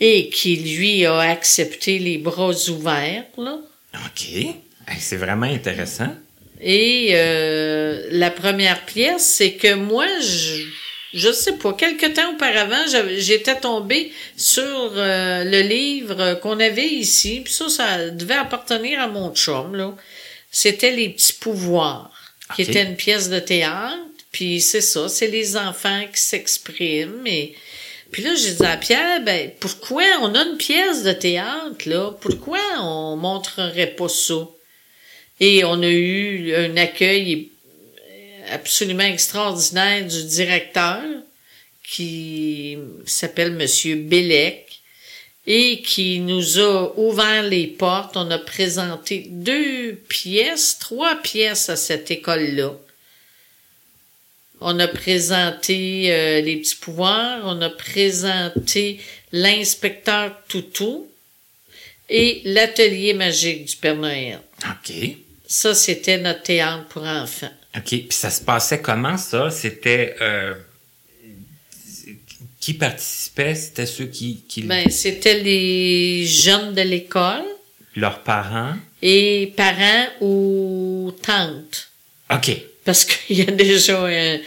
[0.00, 3.24] et qui, lui, a accepté les bras ouverts.
[3.36, 3.58] Là.
[3.94, 4.46] OK.
[4.98, 6.14] C'est vraiment intéressant.
[6.60, 10.64] Et euh, la première pièce, c'est que moi, je,
[11.14, 12.84] je sais pas, quelque temps auparavant,
[13.16, 19.08] j'étais tombée sur euh, le livre qu'on avait ici, puis ça, ça devait appartenir à
[19.08, 19.94] mon chum, là.
[20.50, 22.10] C'était Les Petits Pouvoirs,
[22.56, 23.98] qui était une pièce de théâtre,
[24.32, 27.54] puis c'est ça, c'est les enfants qui s'expriment, et...
[28.10, 32.10] Puis là, j'ai dit à Pierre, ben, pourquoi on a une pièce de théâtre, là?
[32.20, 34.48] Pourquoi on montrerait pas ça?
[35.40, 37.50] Et on a eu un accueil
[38.50, 41.02] absolument extraordinaire du directeur
[41.84, 44.80] qui s'appelle Monsieur Bellec
[45.46, 48.16] et qui nous a ouvert les portes.
[48.16, 52.72] On a présenté deux pièces, trois pièces à cette école-là.
[54.60, 59.00] On a présenté euh, les petits pouvoirs, on a présenté
[59.32, 61.06] l'inspecteur Toutou
[62.08, 64.40] et l'atelier magique du Père Noël.
[64.64, 64.92] OK.
[65.46, 67.52] Ça, c'était notre théâtre pour enfants.
[67.76, 67.84] OK.
[67.84, 69.50] Puis ça se passait comment, ça?
[69.50, 70.16] C'était...
[70.20, 70.54] euh,
[72.60, 73.54] qui participait?
[73.54, 74.42] C'était ceux qui...
[74.48, 77.44] qui Ben, c'était les jeunes de l'école
[77.94, 78.74] leurs parents?
[79.00, 81.88] et parents ou tantes.
[82.30, 82.50] OK.
[82.88, 84.38] Parce qu'il y a déjà un-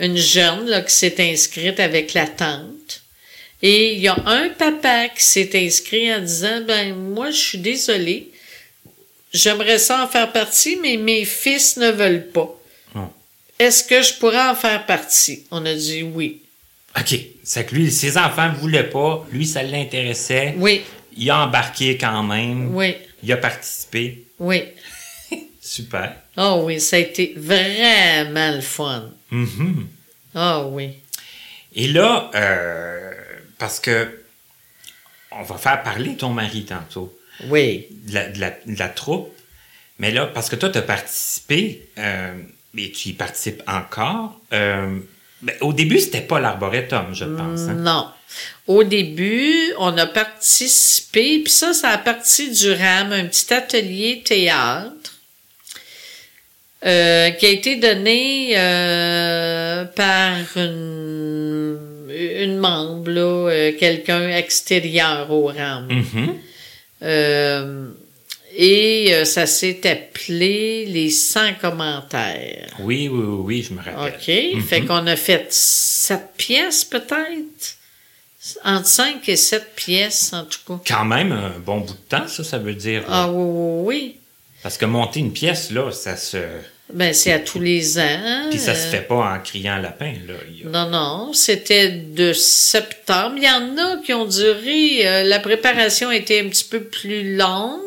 [0.00, 3.02] une jeune là, qui s'est inscrite avec la tante.
[3.62, 7.58] Et il y a un papa qui s'est inscrit en disant, ben, moi, je suis
[7.58, 8.28] désolé.
[9.32, 12.52] J'aimerais ça en faire partie, mais mes fils ne veulent pas.
[13.60, 15.44] Est-ce que je pourrais en faire partie?
[15.52, 16.42] On a dit oui.
[16.98, 17.14] OK.
[17.44, 19.24] C'est que lui, ses enfants ne voulaient pas.
[19.30, 20.54] Lui, ça l'intéressait.
[20.58, 20.82] Oui,
[21.16, 22.74] Il a embarqué quand même.
[22.74, 24.24] oui, Il a participé.
[24.40, 24.64] oui.
[25.76, 26.16] Super.
[26.36, 29.10] Oh oui, ça a été vraiment le fun.
[30.34, 30.90] Ah oui.
[31.74, 33.12] Et là, euh,
[33.58, 34.08] parce que
[35.32, 37.16] on va faire parler ton mari tantôt
[37.48, 37.86] Oui.
[38.06, 39.30] de la, de la- de la troupe,
[39.98, 42.34] mais là, parce que toi, tu as participé, euh,
[42.78, 44.40] et tu y participes encore.
[44.52, 44.98] euh,
[45.42, 47.60] ben, au début, c'était pas l'arboretum, je pense.
[47.68, 47.74] hein?
[47.74, 48.08] Non.
[48.66, 54.22] Au début, on a participé, puis ça, ça a parti du RAM, un petit atelier
[54.24, 54.92] théâtre,
[56.84, 61.78] euh, qui a été donné euh, par une,
[62.10, 65.88] une membre, là, euh, quelqu'un extérieur au RAM.
[67.02, 67.88] Euh,
[68.58, 72.68] et euh, ça s'est appelé les 100 commentaires.
[72.78, 74.14] Oui, oui, oui, oui, je me rappelle.
[74.56, 74.62] OK.
[74.62, 77.76] Fait qu'on a fait sept pièces, peut-être?
[78.64, 80.80] Entre cinq et sept pièces, en tout cas.
[80.86, 83.02] Quand même un bon bout de temps, ça, ça veut dire.
[83.08, 84.16] Ah oui, oui, oui.
[84.62, 86.38] Parce que monter une pièce, là, ça se.
[86.92, 88.46] Ben, c'est à tous les ans.
[88.50, 90.34] Puis ça se Euh, fait pas en criant lapin, là.
[90.34, 93.34] A- Non, non, c'était de septembre.
[93.38, 97.36] Il y en a qui ont duré, euh, la préparation était un petit peu plus
[97.36, 97.80] longue,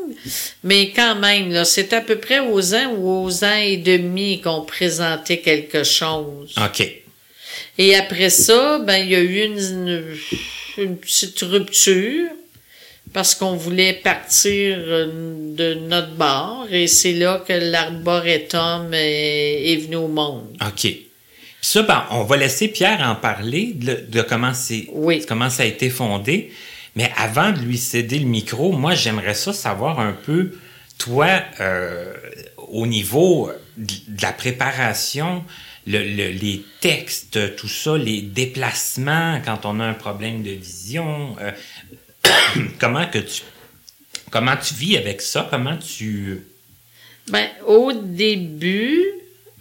[0.63, 4.41] mais quand même, là, c'est à peu près aux ans ou aux ans et demi
[4.41, 6.53] qu'on présentait quelque chose.
[6.57, 6.85] OK.
[7.77, 10.03] Et après ça, ben, il y a eu une,
[10.77, 12.27] une petite rupture
[13.13, 19.77] parce qu'on voulait partir euh, de notre bar et c'est là que l'arboretum est, est
[19.77, 20.45] venu au monde.
[20.65, 20.87] OK.
[21.61, 25.23] Ça, ben, on va laisser Pierre en parler de, de comment, c'est, Oui.
[25.27, 26.51] comment ça a été fondé.
[26.95, 30.53] Mais avant de lui céder le micro, moi, j'aimerais ça savoir un peu,
[30.97, 31.27] toi,
[31.59, 32.13] euh,
[32.69, 35.43] au niveau de de la préparation,
[35.87, 41.35] le- le- les textes, tout ça, les déplacements quand on a un problème de vision,
[41.41, 41.51] euh,
[42.79, 43.41] comment que tu
[44.31, 46.41] comment tu vis avec ça, comment tu
[47.29, 49.03] Ben, au début,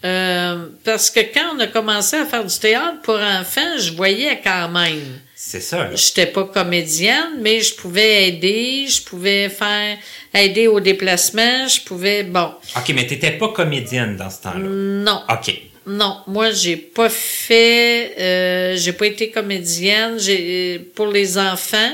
[0.04, 4.40] euh, parce que quand on a commencé à faire du théâtre pour enfants, je voyais
[4.44, 5.20] quand même.
[5.34, 5.94] c'est ça.
[5.94, 9.96] J'étais pas comédienne, mais je pouvais aider, je pouvais faire
[10.34, 12.52] aider au déplacement, je pouvais bon.
[12.76, 14.60] OK, mais t'étais pas comédienne dans ce temps-là?
[14.60, 15.52] Non, OK.
[15.86, 20.18] non, moi j'ai pas fait, euh, j'ai pas été comédienne.
[20.18, 21.92] J'ai pour les enfants,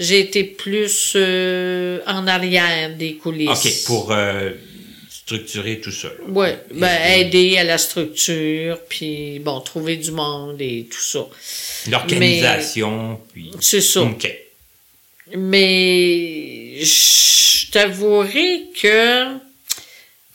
[0.00, 3.50] j'ai été plus euh, en arrière des coulisses.
[3.50, 4.50] OK, pour euh,
[5.10, 6.08] structurer tout ça.
[6.26, 11.26] Ouais, ben Et- aider à la structure, puis bon, trouver du monde et tout ça.
[11.90, 13.50] L'organisation, puis...
[13.60, 14.00] C'est ça.
[14.00, 14.34] OK.
[15.36, 19.36] Mais je t'avouerai que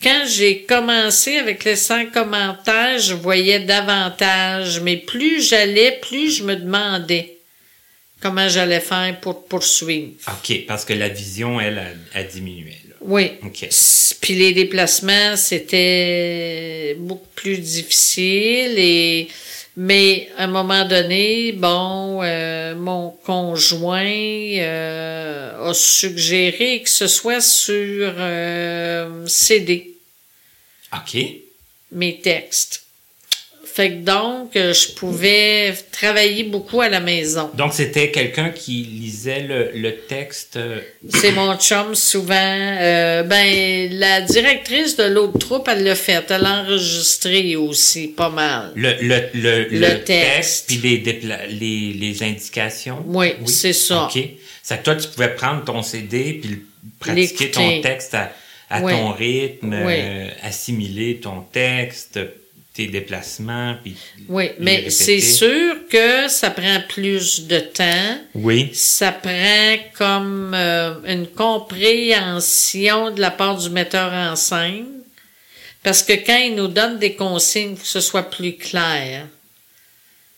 [0.02, 6.44] quand j'ai commencé avec les 100 commentaires, je voyais davantage, mais plus j'allais, plus je
[6.44, 7.35] me demandais
[8.20, 10.12] comment j'allais faire pour poursuivre.
[10.28, 12.76] OK, parce que la vision, elle, a, a diminué.
[12.88, 12.94] Là.
[13.00, 13.32] Oui.
[13.44, 13.68] OK.
[14.20, 19.28] Puis les déplacements, c'était beaucoup plus difficile et
[19.78, 27.42] mais à un moment donné, bon, euh, mon conjoint euh, a suggéré que ce soit
[27.42, 29.92] sur euh, CD.
[30.94, 31.18] OK.
[31.92, 32.85] mes textes.
[33.76, 37.50] Fait que donc, euh, je pouvais travailler beaucoup à la maison.
[37.52, 40.56] Donc, c'était quelqu'un qui lisait le, le texte.
[40.56, 42.32] euh, C'est mon chum souvent.
[42.80, 46.24] Euh, ben, la directrice de l'autre troupe, elle l'a fait.
[46.30, 48.72] Elle a enregistré aussi pas mal.
[48.76, 50.68] Le, le, le, Le texte.
[50.68, 50.96] puis les,
[51.50, 53.04] les, les indications.
[53.06, 54.04] Oui, c'est ça.
[54.06, 54.18] OK.
[54.62, 56.62] C'est que toi, tu pouvais prendre ton CD puis
[56.98, 58.32] pratiquer ton texte à,
[58.70, 58.92] à Oui.
[58.92, 59.92] ton rythme, Oui.
[59.98, 62.18] euh, assimiler ton texte,
[62.76, 63.96] tes déplacements, puis
[64.28, 68.18] Oui, mais c'est sûr que ça prend plus de temps.
[68.34, 68.70] Oui.
[68.74, 74.86] Ça prend comme euh, une compréhension de la part du metteur en scène.
[75.82, 79.26] Parce que quand il nous donne des consignes, faut que ce soit plus clair.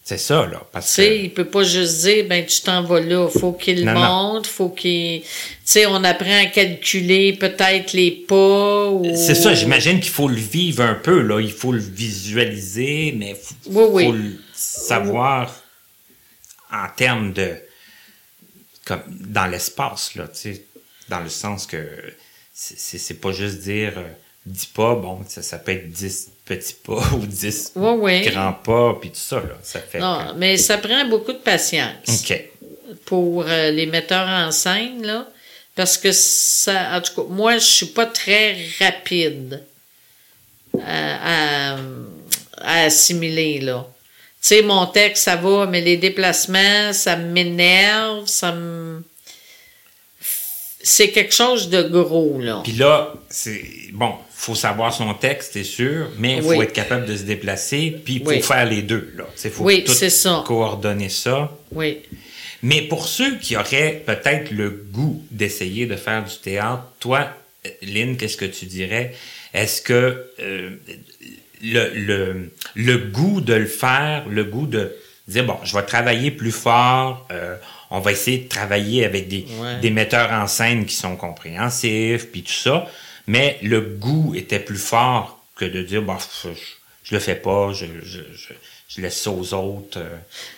[0.09, 0.61] C'est ça, là.
[0.61, 3.29] Tu Parce sais, que, il peut pas juste dire, ben, tu t'en vas là.
[3.29, 5.29] Faut qu'il monte, faut qu'il, tu
[5.67, 9.05] sais, on apprend à calculer peut-être les pas ou...
[9.15, 11.41] c'est ça, j'imagine qu'il faut le vivre un peu, là.
[11.43, 14.05] Il faut le visualiser, mais faut, Oui, oui.
[14.07, 15.55] faut le savoir
[16.73, 17.57] en termes de.
[18.87, 20.65] comme dans l'espace, là, tu sais.
[21.11, 21.87] Dans le sens que
[22.55, 24.09] c'est- pas juste dire euh,
[24.47, 28.31] 10 pas, bon, ça, ça peut être 10 petits pas ou 10 Oui, oui.
[28.31, 29.57] grands pas, puis tout ça, là.
[29.63, 29.99] Ça fait.
[29.99, 32.23] Non, mais ça prend beaucoup de patience.
[32.27, 32.45] que- OK.
[33.05, 35.27] pour euh, les metteurs en scène, là.
[35.77, 39.63] Parce que ça, en tout cas, moi, je suis pas très rapide
[40.85, 41.79] à, à-
[42.61, 43.87] à assimiler, là.
[44.41, 49.03] Tu sais, mon texte, ça va, mais les déplacements, ça m'énerve, ça me...
[50.81, 52.61] C'est quelque chose de gros, là.
[52.63, 53.63] Puis là, c'est
[53.93, 56.65] bon, faut savoir son texte, c'est sûr, mais il faut Oui.
[56.65, 58.43] être capable de se déplacer, puis il faut Oui.
[58.43, 59.13] faire les deux.
[59.17, 60.45] Là, Il faut Oui, tout c'est ça.
[60.47, 61.51] coordonner ça.
[61.73, 61.99] Oui.
[62.63, 67.29] Mais pour ceux qui auraient peut-être le goût d'essayer de faire du théâtre, toi,
[67.83, 69.15] Lynn, qu'est-ce que tu dirais?
[69.55, 70.71] Est-ce que euh,
[71.63, 74.93] le, le, le goût de le faire, le goût de
[75.27, 77.57] dire, bon, je vais travailler plus fort, euh,
[77.91, 79.81] on va essayer de travailler avec des, Ouais.
[79.81, 82.87] des metteurs en scène qui sont compréhensifs, puis tout ça,
[83.27, 86.49] mais le goût était plus fort que de dire, bon, je,
[87.05, 88.53] je le fais pas, je, je, je,
[88.89, 89.99] je laisse ça aux autres.
[89.99, 90.17] euh.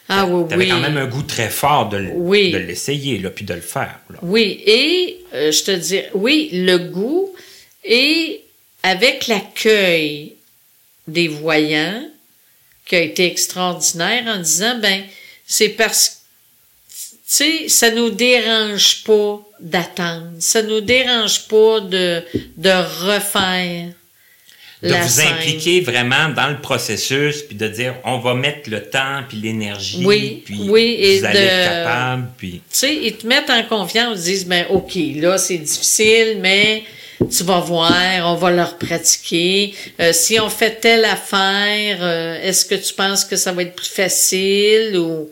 [0.09, 0.71] Ah oui, T'avais oui.
[0.71, 2.51] quand même un goût très fort de, Oui.
[2.53, 3.99] de l'essayer, là, puis de le faire.
[4.11, 4.19] là.
[4.23, 7.35] Oui, et euh, je te dis, oui, le goût
[7.85, 8.43] et
[8.83, 10.35] avec l'accueil
[11.09, 12.05] des voyants
[12.87, 15.03] qui a été extraordinaire en disant, ben,
[15.47, 16.14] c'est parce que,
[17.37, 22.23] sais, ça nous dérange pas d'attendre, ça nous dérange pas de,
[22.57, 22.71] de
[23.07, 23.88] refaire
[24.83, 25.29] De la vous scène.
[25.35, 30.03] impliquer vraiment dans le processus, puis de dire, on va mettre le temps, puis l'énergie,
[30.05, 32.51] Oui, puis oui, et vous allez de- être capable, puis...
[32.53, 36.85] tu sais, ils te mettent en confiance, ils disent, ben, OK, là, c'est difficile, mais
[37.31, 37.93] tu vas voir,
[38.25, 39.75] on va leur pratiquer.
[40.01, 43.77] Euh, si on fait telle affaire, euh, est-ce que tu penses que ça va être
[43.77, 45.29] plus facile ou...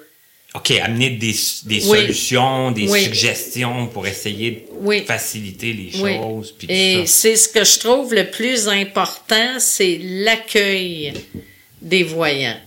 [0.54, 1.34] OK, amener des,
[1.64, 1.98] des Oui.
[2.00, 3.04] solutions, des Oui.
[3.04, 5.04] suggestions pour essayer de Oui.
[5.04, 11.12] faciliter les choses, puis Et c'est ce que je trouve le plus important, c'est l'accueil
[11.82, 12.58] des voyants.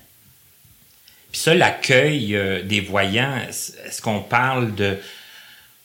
[1.32, 4.98] Puis ça, l'accueil euh, des voyants, est-ce qu'on parle de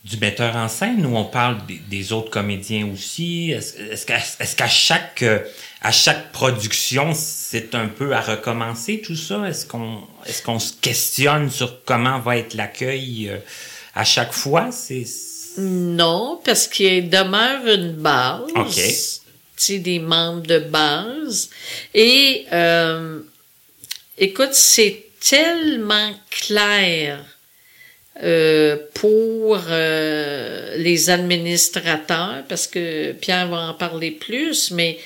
[0.05, 3.51] du metteur en scène ou on parle des, des autres comédiens aussi?
[3.53, 5.39] Est-ce est-ce qu'à est-ce qu'à chaque euh,
[5.83, 9.47] à chaque production, c'est un peu à recommencer tout ça?
[9.49, 13.39] Est-ce qu'on est-ce qu'on se questionne sur comment va être l'accueil euh,
[13.95, 14.71] à chaque fois?
[14.73, 15.05] C'est
[15.59, 18.51] Non, parce qu'il demeure une base.
[18.55, 18.75] OK.
[18.75, 21.49] Tu sais, des membres de base.
[21.95, 23.21] Et, euh,
[24.19, 27.25] écoute, c'est tellement clair
[28.23, 34.99] euh, pour euh, les administrateurs, parce que Pierre va en parler plus, mais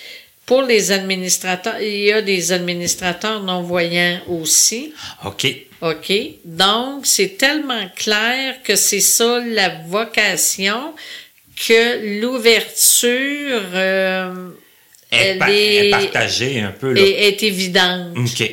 [0.50, 4.92] pour les administrateurs, il y a des administrateurs non-voyants aussi.
[5.24, 5.46] OK.
[5.80, 6.12] OK?
[6.44, 10.92] Donc, c'est tellement clair que c'est ça la vocation
[11.66, 14.50] que l'ouverture euh,
[15.12, 17.00] Est, Elle est- est partagée un peu là.
[17.00, 18.16] est, est évidente.
[18.16, 18.50] OK.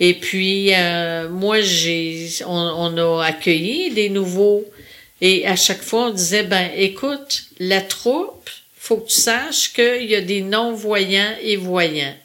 [0.00, 2.48] Et puis, euh, moi, j'ai, on,
[2.86, 4.64] on a accueilli des nouveaux.
[5.20, 8.48] Et à chaque fois, on disait, ben, écoute, la troupe,
[8.86, 12.16] faut que tu saches qu'il y a des non-voyants et voyants.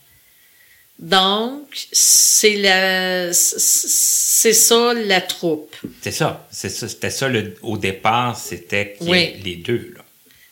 [1.00, 5.74] Donc, c'est la, c'est ça la troupe.
[6.02, 6.48] C'est ça.
[6.52, 6.90] C'est ça.
[6.90, 9.36] C'était ça le, au départ, c'était Oui.
[9.46, 10.04] les deux là.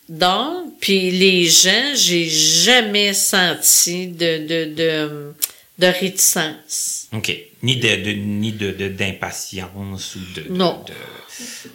[0.08, 5.34] Donc, puis les gens, j'ai jamais senti de, de, de,
[5.80, 7.08] de réticence.
[7.12, 7.38] OK.
[7.62, 10.82] Ni de, de- ni de, d'impatience ou de, de- Non.
[10.88, 10.94] de,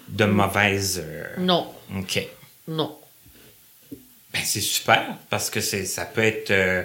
[0.08, 1.02] de mauvaise.
[1.04, 1.66] euh, Non,
[1.98, 2.26] OK.
[2.68, 2.96] non.
[4.32, 6.50] Ben, c'est super parce que c'est, ça peut être.
[6.50, 6.82] euh,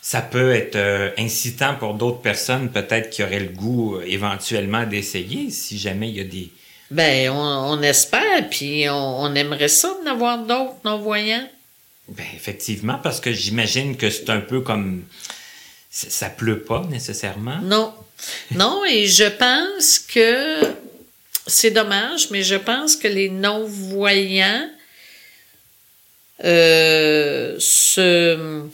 [0.00, 4.86] ça peut être euh, incitant pour d'autres personnes, peut-être qui auraient le goût euh, éventuellement
[4.86, 6.50] d'essayer, si jamais il y a des...
[6.90, 11.46] Ben, on, on espère, puis on, on aimerait ça d'en avoir d'autres non-voyants.
[12.08, 15.04] Ben, effectivement, parce que j'imagine que c'est un peu comme...
[15.90, 17.58] Ça, pleut pas nécessairement.
[17.62, 17.92] Non.
[18.52, 20.60] Non, et je pense que
[21.46, 24.70] c'est dommage, mais je pense que les non-voyants
[26.44, 28.66] euh, se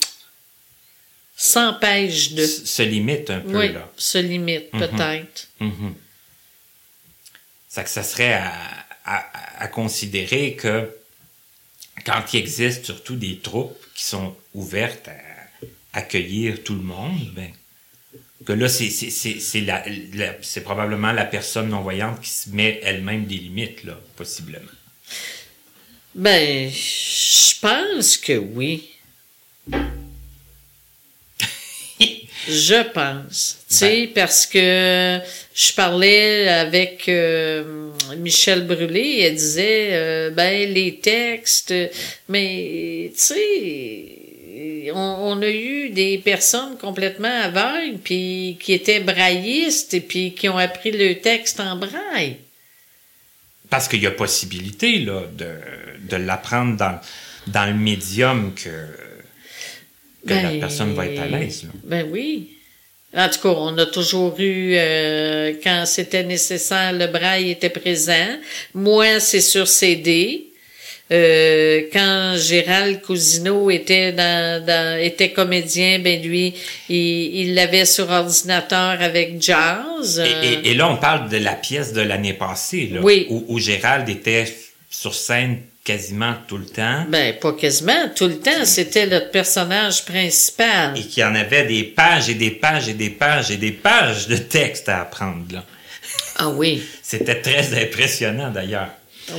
[1.36, 2.42] s'empêchent de.
[2.42, 3.90] S- Se limite un peu, Oui, là.
[3.96, 4.80] se limitent Mhm.
[4.80, 5.48] peut-être.
[5.60, 5.94] Mhm.
[7.68, 8.52] Ça que ça serait à,
[9.04, 10.90] à- à considérer que
[12.06, 17.50] quand il existe surtout des troupes qui sont ouvertes à accueillir tout le monde, ben,
[18.46, 24.70] que là, c'est probablement la personne non-voyante qui se met elle-même des limites, là, possiblement.
[26.14, 28.90] Ben, je pense que oui.
[32.46, 33.64] Je pense.
[33.68, 35.18] Tu sais, parce que
[35.54, 41.74] je parlais avec euh, Michel Brûlé, elle disait, euh, ben, les textes,
[42.28, 49.94] mais, tu sais, on, on a eu des personnes complètement aveugles, puis qui étaient braillistes,
[49.94, 52.36] et puis qui ont appris le texte en braille.
[53.74, 55.48] Parce qu'il y a possibilité, là, de,
[56.08, 57.00] de l'apprendre dans,
[57.48, 58.70] dans le médium que,
[60.28, 61.66] que la Ben, personne va être à l'aise.
[61.82, 62.50] Ben oui.
[63.16, 68.38] En tout cas, on a toujours eu, euh, quand c'était nécessaire, le braille était présent.
[68.74, 70.52] Moi, c'est sur CD.
[71.12, 76.54] Euh, quand Gérald Cousineau était dans, dans- était comédien, ben lui,
[76.88, 80.18] il l'avait sur ordinateur avec Jazz.
[80.24, 83.26] Et, et- et là, on parle de la pièce de l'année passée, là, Oui.
[83.28, 84.44] où, où Gérald était
[84.90, 90.06] sur scène quasiment tout le temps ben, pas quasiment, tout le temps, c'était notre personnage
[90.06, 90.96] principal.
[90.98, 93.72] et qu'il y en avait des pages et des pages et des pages et des
[93.72, 95.44] pages de texte à apprendre.
[95.52, 95.62] Là.
[96.36, 96.82] Ah oui.
[97.02, 98.88] C'était très impressionnant d'ailleurs.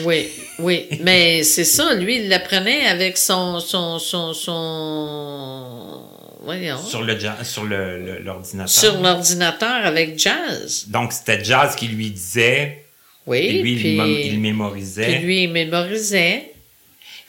[0.04, 0.28] Oui,
[0.60, 6.02] oui, mais c'est ça, lui, il l'apprenait avec son, son, son, son,
[6.44, 8.70] voyons, Sur le sur le- l'ordinateur.
[8.70, 10.86] sur l'ordinateur avec Jazz.
[10.88, 12.84] Donc c'était Jazz qui lui disait,
[13.28, 13.92] Oui, et lui puis,
[14.32, 15.06] il, mémorisait.
[15.06, 16.52] puis lui, il mémorisait.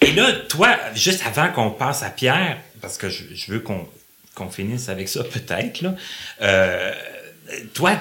[0.02, 3.86] Et là, toi, juste avant qu'on passe à Pierre, parce que je, je veux qu'on
[4.34, 5.94] qu'on finisse avec ça peut-être, là,
[6.42, 6.92] euh,
[7.72, 7.98] toi,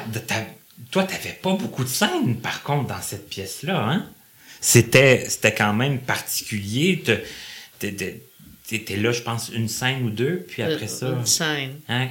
[0.92, 4.06] toi, t'avais pas beaucoup de scènes, par contre, dans cette pièce-là, hein?
[4.68, 7.04] C'était, c'était quand même particulier.
[7.80, 11.80] T'étais- là, je pense, une scène ou deux, puis après ça, Euh, Une scène.
[11.88, 12.08] hein?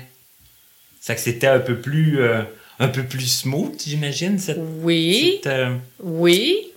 [1.01, 2.43] C'est que c'était un peu plus, euh,
[2.79, 6.69] un peu plus smooth, j'imagine, cette, Oui, cette, euh, oui,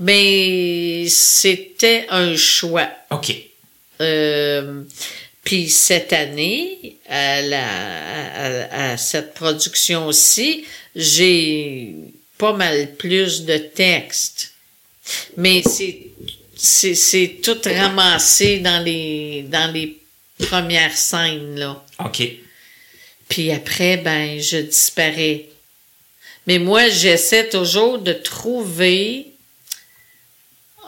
[0.00, 2.88] mais c'était un choix.
[3.10, 3.32] OK.
[4.00, 4.82] Euh,
[5.44, 10.64] puis cette année, à, la, à, à cette production-ci,
[10.96, 11.94] j'ai
[12.36, 14.49] pas mal plus de textes.
[15.36, 15.98] Mais c'est,
[16.56, 19.96] c'est, c'est tout ramassé dans les, dans les
[20.48, 21.82] premières scènes, là.
[22.04, 22.22] OK.
[23.28, 25.46] Puis après, ben, je disparais.
[26.46, 29.26] Mais moi, j'essaie toujours de trouver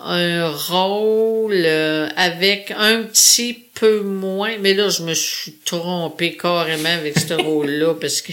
[0.05, 4.57] un rôle euh, avec un petit peu moins.
[4.59, 8.33] Mais là, je me suis trompée carrément avec ce rôle-là parce que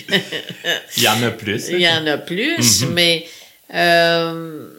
[0.98, 1.68] Il y en a plus.
[1.70, 2.94] il y en a plus, Mhm.
[2.94, 3.28] mais
[3.76, 4.70] euh,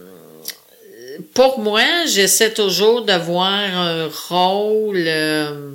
[1.35, 5.73] pour moi, j'essaie toujours d'avoir un rôle euh,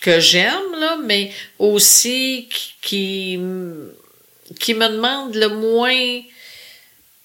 [0.00, 2.48] que j'aime, là, mais aussi
[2.80, 3.38] qui,
[4.58, 6.20] qui, me demande le moins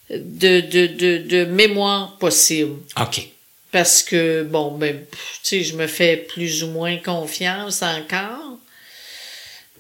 [0.10, 2.78] de, de, de, de mémoire possible.
[3.00, 3.28] OK.
[3.72, 8.58] Parce que, bon, ben, tu sais, je me fais plus ou moins confiance encore.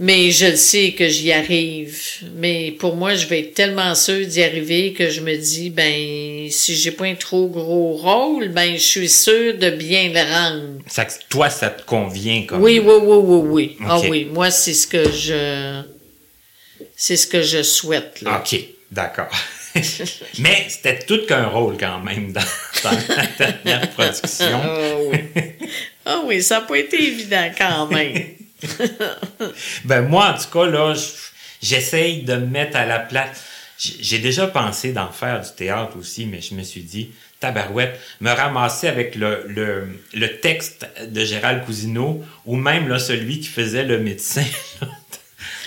[0.06, 1.98] Mais je le sais que j'y arrive.
[2.36, 6.50] Mais pour moi, je vais être tellement sûre d'y arriver que je me dis, ben,
[6.52, 10.80] si j'ai pas un trop gros rôle, ben, je suis sûre de bien le rendre.
[10.88, 12.62] Ça, toi, ça te convient comme.
[12.62, 13.78] Oui, oui, oui, oui, oui.
[13.88, 15.82] Ah oui, moi, c'est ce que je,
[16.98, 18.42] c'est ce que je souhaite, là.
[18.44, 18.60] OK,
[18.92, 19.32] d'accord.
[20.40, 22.42] Mais c'était tout qu'un rôle quand même dans,
[22.84, 24.60] dans la dernière production.
[24.62, 25.20] Ah oui.
[26.06, 28.22] Ah oui, ça n'a pas été évident quand même.
[29.86, 30.94] Ben moi, en tout cas, là,
[31.62, 33.44] j'essaye de me mettre à la place.
[33.78, 37.10] J'ai déjà pensé d'en faire du théâtre aussi, mais je me suis dit,
[37.40, 43.40] tabarouette, me ramasser avec le, le, le texte de Gérald Cousineau ou même là, celui
[43.40, 44.46] qui faisait le médecin.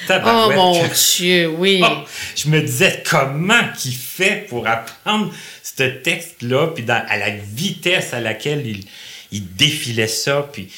[0.08, 0.82] Oh mon
[1.18, 1.80] Dieu, oui.
[1.84, 2.04] Oh,
[2.36, 5.32] je me disais comment qu'il fait pour apprendre
[5.62, 8.84] ce texte-là, puis dans- à la vitesse à laquelle il,
[9.32, 10.68] il défilait ça, puis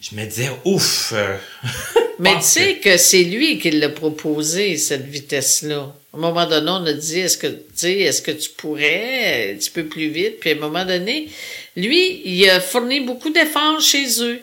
[0.00, 1.12] je me disais, ouf.
[1.14, 1.36] euh,
[2.18, 5.94] Mais tu sais que c'est lui qui l'a proposé, cette vitesse-là.
[6.12, 9.52] À un moment donné, on a dit, est-ce que, tu sais, est-ce que tu pourrais
[9.52, 10.40] un petit peu plus vite?
[10.40, 11.28] Puis à un moment donné,
[11.76, 14.40] lui, il a fourni beaucoup d'efforts chez eux.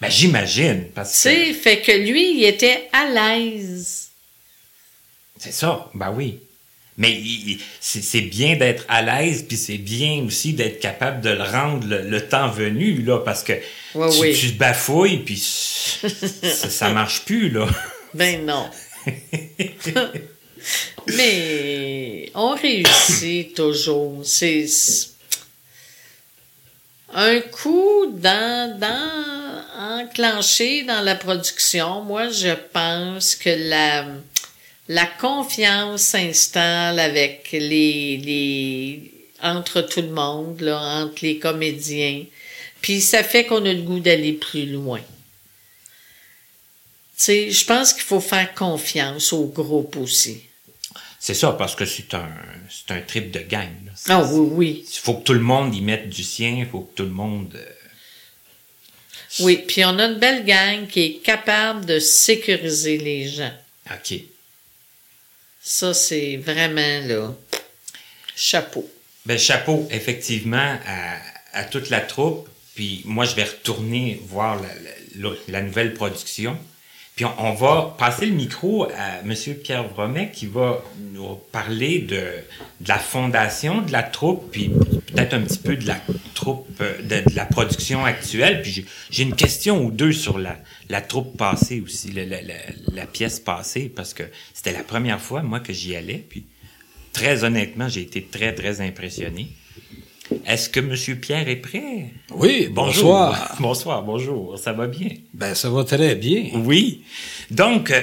[0.00, 4.08] Ben, j'imagine, parce Tu sais, que fait que lui, il était à l'aise.
[5.38, 6.38] c'est ça, ben oui.
[7.00, 7.18] Mais
[7.80, 12.02] c'est bien d'être à l'aise, puis c'est bien aussi d'être capable de le rendre le,
[12.02, 13.62] le temps venu, là, parce que tu,
[13.94, 14.36] oui.
[14.38, 17.66] tu te bafouilles, puis ça, ça marche plus, là.
[18.12, 18.68] Ben non.
[21.06, 24.20] Mais on réussit toujours.
[24.24, 25.08] C'est c'est-
[27.14, 29.64] un coup dans, dans
[30.04, 32.02] enclenché dans la production.
[32.02, 34.06] Moi, je pense que la
[34.90, 42.24] la confiance s'installe avec les les entre tout le monde là, entre les comédiens.
[42.80, 45.00] Puis ça fait qu'on a le goût d'aller plus loin.
[47.16, 50.42] Tu je pense qu'il faut faire confiance au groupe aussi.
[51.20, 52.34] C'est ça, parce que c'est un,
[52.68, 53.68] c'est un trip de gang.
[54.08, 54.84] Ah oui, oui.
[54.90, 57.10] Il faut que tout le monde y mette du sien, il faut que tout le
[57.10, 57.54] monde...
[57.54, 63.52] euh, Oui, puis on a une belle gang qui est capable de sécuriser les gens.
[63.92, 64.18] OK.
[65.62, 67.34] Ça, c'est vraiment, là,
[68.34, 68.88] chapeau.
[69.26, 71.16] Ben, chapeau, effectivement, à,
[71.52, 72.48] à toute la troupe.
[72.74, 76.56] Puis moi, je vais retourner voir la, la- nouvelle production.
[77.16, 79.34] Puis on, va passer le micro à M.
[79.62, 80.82] Pierre Vromet qui va
[81.12, 82.14] nous parler de,
[82.80, 84.70] de la fondation de la troupe, puis
[85.12, 86.00] peut-être un petit peu de la
[86.34, 88.62] troupe, euh, de, de la production actuelle.
[88.62, 90.58] Puis j'ai- une question ou deux sur la,
[90.88, 92.54] la troupe passée aussi, la, la- la-
[92.94, 94.22] la pièce passée, parce que
[94.54, 96.24] c'était la première fois, moi, que j'y allais.
[96.28, 96.44] Puis
[97.12, 99.48] très honnêtement, j'ai été très, très impressionné.
[100.46, 100.94] Est-ce que M.
[101.18, 102.12] Pierre est prêt?
[102.32, 103.04] Oui, Bonjour.
[103.04, 103.56] bonsoir.
[103.60, 104.56] Bonsoir, bonjour.
[104.58, 105.08] Ça va bien?
[105.34, 106.50] Ben, ça va très bien.
[106.54, 107.02] Oui.
[107.50, 108.00] Donc, euh,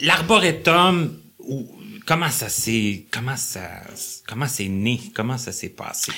[0.00, 1.68] l'arboretum, ou-
[2.08, 3.60] comment ça s'est, comment ça,
[4.26, 4.98] comment c'est né?
[5.14, 6.10] Comment ça s'est passé?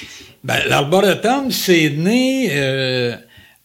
[0.45, 3.17] Ben, l'arboretum, c'est né, euh,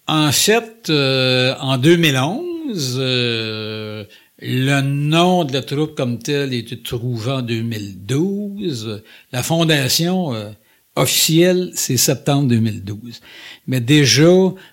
[0.08, 2.98] en fait, euh, en 2011.
[3.00, 4.04] euh,
[4.42, 9.04] le nom de la troupe comme tel était trouvé en 2012.
[9.32, 10.50] La fondation euh,
[10.96, 13.22] officielle, c'est septembre 2012.
[13.68, 14.28] Mais déjà,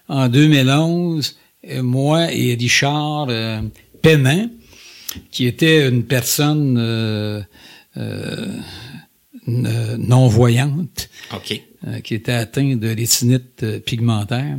[0.09, 1.37] en 2011,
[1.69, 3.61] euh, moi et Richard euh,
[4.01, 4.49] Pénin,
[5.31, 7.41] qui était une personne euh,
[7.97, 8.59] euh,
[9.47, 11.61] non-voyante, OK.
[11.87, 14.57] euh, qui était atteint de rétinite euh, pigmentaire.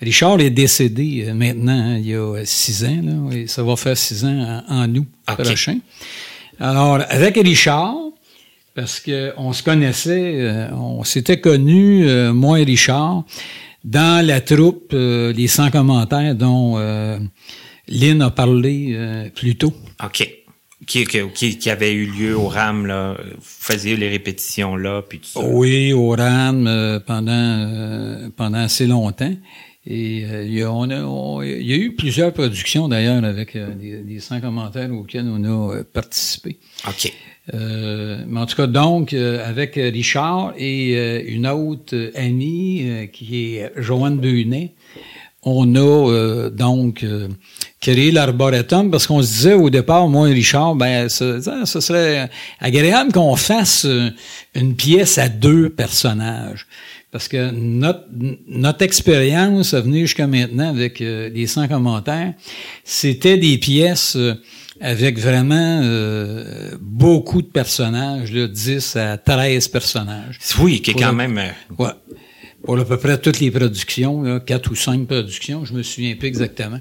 [0.00, 3.76] Richard est décédé euh, maintenant, hein, il y a six ans, là, et ça va
[3.76, 5.78] faire six ans en, en août prochain.
[6.58, 7.94] Alors, avec Richard,
[8.74, 13.24] parce que on se connaissait, euh, on s'était connus, euh, moi et Richard,
[13.84, 17.18] dans la troupe euh, Les 100 commentaires dont euh,
[17.88, 19.72] Lynn a parlé euh, plus tôt.
[20.04, 20.28] OK.
[20.86, 23.16] Qui, qui, qui avait eu lieu au RAM, là.
[23.18, 25.40] Vous faisiez les répétitions là, puis tout ça.
[25.44, 29.32] Oui, au RAM euh, pendant euh, pendant assez longtemps.
[29.88, 33.24] Et euh, il, y a, on a- on- il y a eu plusieurs productions d'ailleurs
[33.24, 36.58] avec euh, des, des 100 commentaires auxquels on a euh, participé.
[36.86, 37.12] OK.
[37.54, 43.06] Euh, mais en tout cas, donc, euh, avec Richard et euh, une autre amie euh,
[43.06, 44.74] qui est Joanne Deunet,
[45.42, 47.04] on a euh, donc
[47.88, 51.80] euh, créé l'arboretum parce qu'on se disait au départ, moi et Richard, ben, ce, ce
[51.80, 52.28] serait
[52.60, 54.10] agréable qu'on fasse euh,
[54.54, 56.66] une pièce à deux personnages.
[57.12, 58.04] Parce que notre,
[58.48, 62.34] notre expérience à venir jusqu'à maintenant avec euh, les 100 commentaires,
[62.84, 64.34] c'était des pièces euh,
[64.80, 70.38] avec vraiment euh, beaucoup de personnages, là, 10 à 13 personnages.
[70.58, 71.38] Oui, qui est quand le- même...
[71.38, 71.90] euh, Ouais.
[72.64, 76.16] Pour à peu près toutes les productions, là, quatre ou cinq productions, je me souviens
[76.16, 76.80] plus exactement.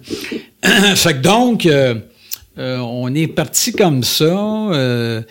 [0.95, 1.95] fait que donc, euh,
[2.57, 4.25] euh, on est parti comme ça.
[4.25, 5.21] euh,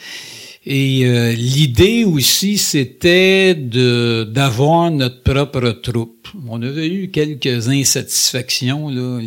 [0.66, 6.26] et l'idée aussi, c'était d'avoir notre propre troupe.
[6.48, 9.20] On avait eu quelques insatisfactions là,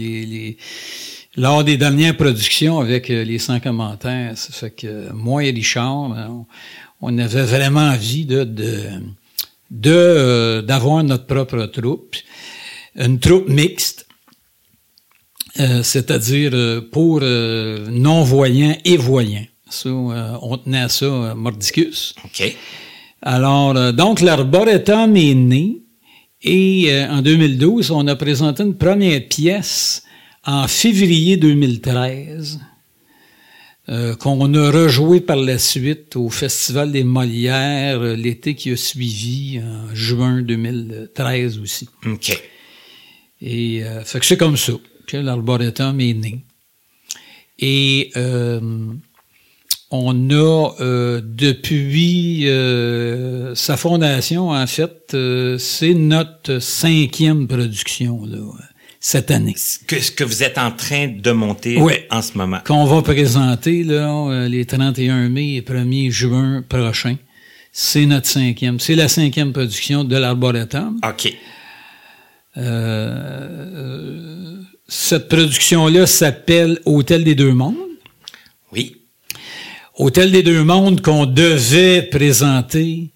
[1.36, 4.36] lors des dernières productions avec les 100 commentaires.
[4.36, 6.46] Ça fait que moi et Richard, ben,
[7.02, 8.44] on, avait vraiment envie de,
[9.70, 12.16] d'avoir notre propre troupe,
[12.96, 14.07] une troupe mixte,
[15.60, 19.46] euh, c'est-à-dire euh, pour euh, non-voyants et voyants.
[19.70, 22.16] Ça, euh, on tenait à ça, Mordicus.
[22.24, 22.56] OK.
[23.22, 25.82] Alors, euh, donc, l'arboretum est né
[26.42, 30.04] et euh, en 2012, on a présenté une première pièce
[30.46, 32.60] en février 2013
[33.90, 38.76] euh, qu'on a rejoué par la suite au Festival des Molières euh, l'été qui a
[38.76, 41.90] suivi, en juin 2013 aussi.
[42.06, 42.42] OK.
[43.42, 44.74] Et euh, fait que c'est comme ça
[45.08, 46.42] que l'arboretum est né.
[47.60, 48.60] Et euh,
[49.90, 58.38] on a euh, depuis euh, sa fondation, en fait, euh, c'est notre cinquième production là,
[59.00, 59.56] cette année.
[59.88, 61.94] Que, ce que vous êtes en train de monter Oui.
[62.12, 62.60] en ce moment.
[62.66, 67.16] Qu'on va présenter là, euh, les 31 mai et 1er juin prochains.
[67.72, 68.80] C'est notre cinquième.
[68.80, 71.00] C'est la cinquième production de l'arboretum.
[71.08, 71.34] OK.
[72.58, 74.58] Euh,
[74.88, 77.76] cette production-là s'appelle Hôtel des Deux Mondes.
[78.72, 79.02] Oui.
[79.96, 83.12] Hôtel des Deux Mondes qu'on devait présenter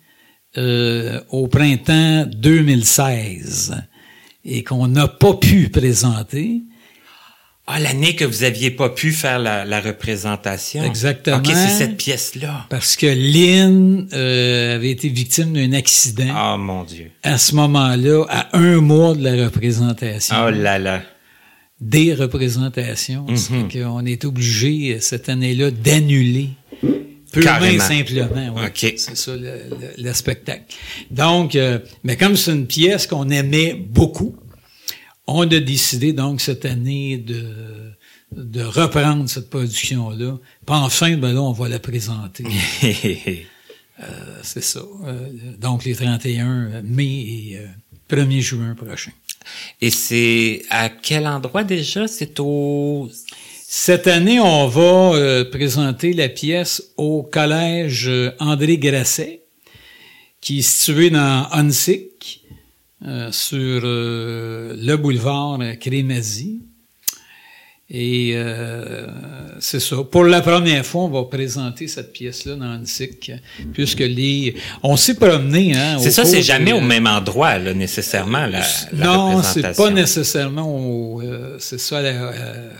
[0.58, 3.76] euh, au printemps 2016
[4.44, 6.64] et qu'on n'a pas pu présenter.
[7.68, 10.84] Ah, l'année que vous aviez pas pu faire la, la représentation.
[10.84, 11.38] Exactement.
[11.38, 12.66] OK, c'est cette pièce-là.
[12.70, 17.12] Parce que Lynn euh, avait été victime d'un accident Ah, mon Dieu.
[17.24, 20.36] à ce moment-là, à un mois de la représentation.
[20.46, 21.02] Oh là là.
[21.82, 23.26] Des représentations.
[23.28, 23.36] Mhm.
[23.38, 26.50] C'est qu'on est obligé, euh, cette année-là, d'annuler.
[27.34, 28.56] Purement et simplement.
[28.56, 28.68] ouais.
[28.68, 28.94] OK.
[28.98, 30.66] C'est ça, le, le- le spectacle.
[31.10, 34.36] Donc, euh, mais comme c'est une pièce qu'on aimait beaucoup,
[35.28, 37.46] on a décidé donc cette année de,
[38.36, 40.38] de reprendre cette production-là.
[40.68, 42.44] Enfin, ben là, on va la présenter.
[44.04, 44.82] Euh, c'est ça.
[45.06, 45.28] Euh,
[45.60, 47.06] donc, les 31 mai
[47.52, 47.68] et euh,
[48.10, 49.12] 1er juin prochain.
[49.82, 52.08] Et c'est à quel endroit déjà?
[52.08, 53.10] C'est au...
[53.74, 54.82] Cette année, on va
[55.16, 59.44] euh, présenter la pièce au collège André Grasset,
[60.42, 62.44] qui est situé dans Hunsick,
[63.08, 66.62] euh, sur euh, le boulevard Crémazie.
[67.90, 68.36] Et
[69.62, 69.96] c'est ça.
[70.04, 73.32] Pour la première fois, on va présenter cette pièce-là dans Hunsick,
[73.74, 74.56] puisque les...
[74.84, 75.98] On s'est promené, hein.
[76.00, 79.90] C'est ça, c'est jamais de- au même endroit, là, nécessairement, la, la non, c'est pas
[79.92, 82.72] nécessairement au, euh, c'est ça, la- euh,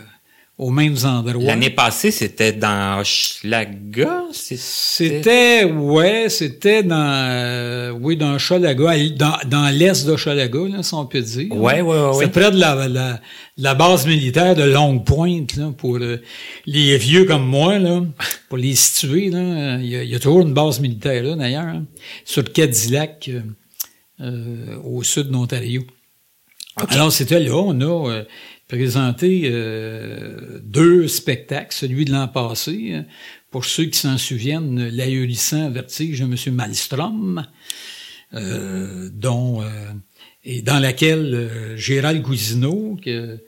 [0.62, 1.42] aux mêmes endroits.
[1.44, 4.24] L'année passée, c'était dans Hochelaga?
[4.32, 8.38] C'était, ouais, c'était dans, euh, oui, dans
[8.94, 10.06] l- dans, dans l'est
[10.68, 11.50] là, si on peut dire.
[11.52, 12.28] Ouais, ouais, ouais, C'est ouais.
[12.28, 13.20] près de la, la,
[13.56, 16.18] la base militaire de Longue Pointe, là, pour euh,
[16.66, 18.02] les vieux comme moi, là,
[18.48, 19.78] pour les situer, là.
[19.78, 21.84] Il y a, il y a toujours une base militaire, là, d'ailleurs, hein,
[22.24, 23.40] sur le Cadillac, euh,
[24.20, 25.82] euh, au sud de l'Ontario.
[26.88, 28.22] Alors, c'était là, on a
[28.76, 33.02] présenté euh, deux spectacles, celui de l'an passé, euh,
[33.50, 36.54] pour ceux qui s'en souviennent, l'ahurissant vertige de M.
[36.54, 37.46] Malmstrom,
[38.32, 39.66] euh, dont, euh,
[40.44, 43.38] et dans laquelle euh, Gérald Cousineau, que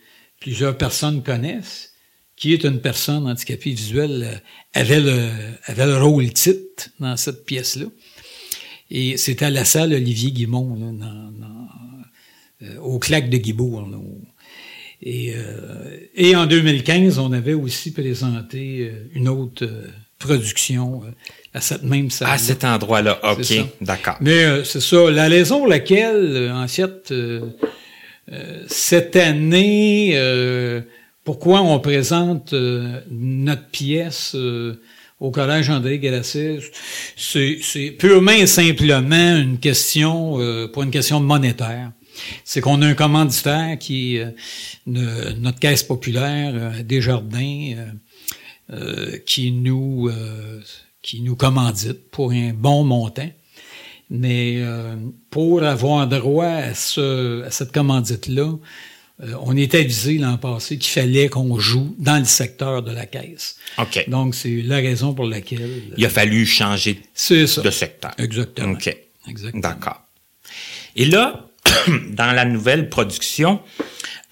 [0.40, 1.92] plusieurs personnes connaissent,
[2.36, 4.36] qui est une personne handicapée visuelle, euh,
[4.74, 5.30] avait le,
[5.64, 7.86] avait le rôle titre dans cette pièce-là.
[8.90, 13.88] Et c'était à la salle Olivier Guimont, là, dans- dans, au claque de Guibourg.
[15.06, 19.88] Et, euh, et en 2015, on avait aussi présenté euh, une autre euh,
[20.18, 21.10] production euh,
[21.52, 22.30] à cette même salle.
[22.30, 23.20] À cet endroit-là.
[23.22, 23.52] OK,
[23.82, 24.16] d'accord.
[24.22, 25.10] Mais euh, c'est ça.
[25.10, 27.42] La raison pour laquelle, en fait, euh,
[28.32, 30.80] euh, cette année, euh,
[31.22, 34.80] pourquoi on présente euh, notre pièce euh,
[35.20, 36.60] au Collège André Galasset,
[37.14, 41.92] c'est c'est purement et simplement une question, euh, pour une question monétaire.
[42.44, 44.34] C'est qu'on a un commanditaire qui est
[44.88, 47.74] euh, notre caisse populaire, euh, Desjardins,
[48.70, 50.10] euh, qui nous
[51.02, 53.30] qui nous commandite pour un bon montant.
[54.10, 54.62] Mais
[55.30, 58.52] pour avoir droit à, ce, à cette commandite-là,
[59.42, 63.56] on était avisé l'an passé qu'il fallait qu'on joue dans le secteur de la caisse.
[63.78, 64.08] OK.
[64.08, 65.82] Donc, c'est la raison pour laquelle...
[65.96, 67.34] Il a fallu changer ça.
[67.34, 68.12] de secteur.
[68.18, 68.72] Exactement.
[68.72, 68.96] OK.
[69.28, 69.62] Exactement.
[69.62, 70.02] D'accord.
[70.96, 71.48] Et là,
[72.10, 73.60] dans la nouvelle production,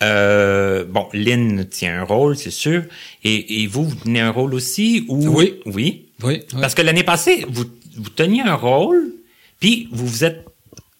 [0.02, 2.84] euh, bon, Lynn tient un rôle, c'est sûr.
[3.24, 5.04] Et, et vous, vous tenez un rôle aussi?
[5.08, 5.28] Ou...
[5.28, 5.60] Oui.
[5.66, 5.74] Oui.
[6.22, 6.60] Oui, oui.
[6.60, 7.64] Parce que l'année passée, vous,
[7.96, 9.12] vous teniez un rôle,
[9.60, 10.44] puis vous vous êtes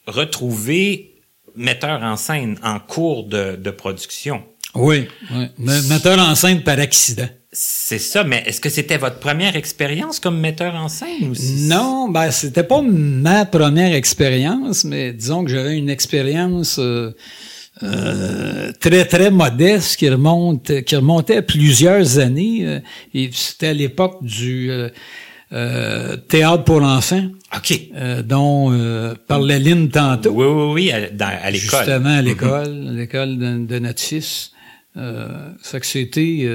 [0.07, 1.15] retrouvé
[1.57, 4.43] metteur en scène en cours de, de production.
[4.75, 5.47] Oui, oui.
[5.59, 7.29] Me- Metteur en scène par accident.
[7.55, 11.29] C'est ça, mais est-ce que c'était votre première expérience comme metteur en scène?
[11.31, 16.79] Ou si- Non, ben c'était pas ma première expérience, mais disons que j'avais une expérience
[16.79, 17.11] euh,
[17.83, 22.61] euh, très très modeste qui remonte qui remontait à plusieurs années.
[22.67, 22.81] euh,
[23.13, 24.89] et c'était à l'époque du euh,
[25.53, 27.25] euh, théâtre pour l'enfant,
[27.55, 27.79] OK.
[27.95, 30.31] euh, dont euh, parlait Lynn tantôt.
[30.31, 31.81] Oui, oui, oui, à, dans- à l'école.
[31.81, 31.85] Mhm.
[31.87, 34.53] Justement à l'école, à l'école de, de notre fils.
[34.97, 35.29] Euh,
[35.63, 36.47] ça que c'était.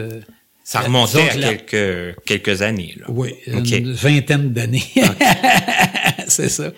[0.70, 2.93] Ça euh, remontait à quelques, quelques années.
[2.99, 3.05] Là.
[3.07, 4.84] Oui, une vingtaine d'années.
[6.28, 6.72] c'est ça.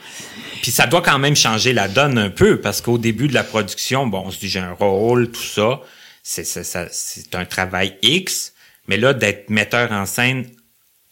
[0.62, 3.44] Puis ça doit quand même changer la donne un peu, parce qu'au début de la
[3.44, 5.82] production, bon, on se dit j'ai un rôle, tout ça,
[6.22, 8.54] c'est c'est c'est un travail X,
[8.88, 10.46] mais là, d'être metteur en scène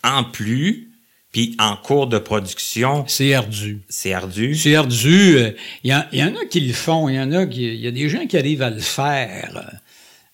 [0.03, 0.89] en plus,
[1.31, 3.81] puis en cours de production, C'est ardu.
[3.89, 4.53] c'est ardu.
[4.55, 5.37] C'est ardu.
[5.37, 5.51] euh,
[5.83, 7.09] Il y, en- il y en a qui le font.
[7.09, 9.79] Il y en a qui, il y a des gens qui arrivent à le faire.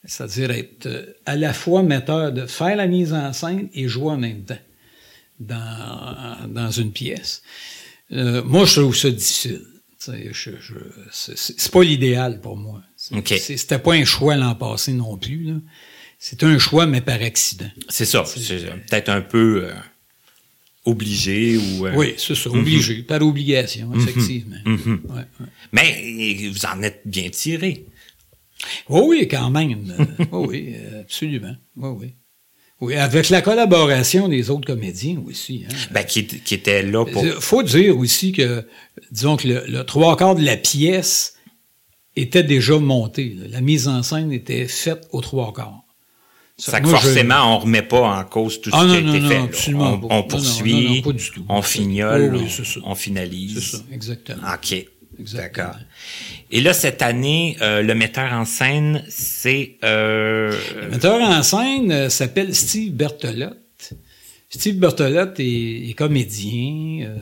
[0.05, 4.11] C'est-à-dire être euh, à la fois metteur de faire la mise en scène et jouer
[4.11, 4.57] en même temps
[5.39, 7.41] dans, dans une pièce.
[8.11, 9.61] Euh, moi, je trouve ça difficile.
[10.05, 10.73] Je- je-
[11.11, 12.81] c'est- c'est c'est pas l'idéal pour moi.
[12.97, 13.27] C'est- OK.
[13.39, 15.43] c'est- C'était pas un choix l'an passé non plus.
[15.45, 15.53] là.
[16.19, 17.69] C'était un choix, mais par accident.
[17.89, 18.23] C'est ça.
[18.25, 19.73] C'est peut-être un peu euh,
[20.85, 21.87] obligé ou.
[21.87, 24.57] euh, Oui, c'est ça, obligé, par obligation, effectivement.
[24.65, 25.01] mhm.
[25.09, 25.47] Ouais, ouais.
[25.71, 27.85] Mais vous en êtes bien tiré.
[28.89, 29.93] Oh oui, quand même.
[29.99, 31.55] Euh, oh oui, euh, absolument.
[31.77, 32.13] Oui, oui.
[32.81, 35.63] Oui, avec la collaboration des autres comédiens aussi.
[35.69, 35.73] Hein.
[35.91, 37.25] Ben, qui, qui était là pour.
[37.25, 38.65] Il faut dire aussi que,
[39.11, 41.35] disons que le, le trois quarts de la pièce
[42.17, 43.35] était déjà monté.
[43.39, 43.47] là.
[43.49, 45.79] La mise en scène était faite aux trois quarts.
[46.57, 49.01] Ça que Moi, je- forcément, on remet pas en cause tout ce Ah qui a
[49.01, 49.37] non, été non, fait.
[49.37, 50.15] absolument On, pas.
[50.17, 51.45] on poursuit, non, non, pas du tout.
[51.49, 52.63] on fignole, Oui, ça.
[52.83, 53.55] on, finalise.
[53.59, 54.41] C'est ça, exactement.
[54.53, 54.85] OK.
[55.19, 55.75] D'accord.
[56.51, 59.75] Et là, cette année, euh, le metteur en scène, c'est...
[59.83, 63.93] Euh, Le metteur en scène euh, s'appelle Steve Bertolotte.
[64.49, 67.17] Steve Bertolotte est, est comédien, euh,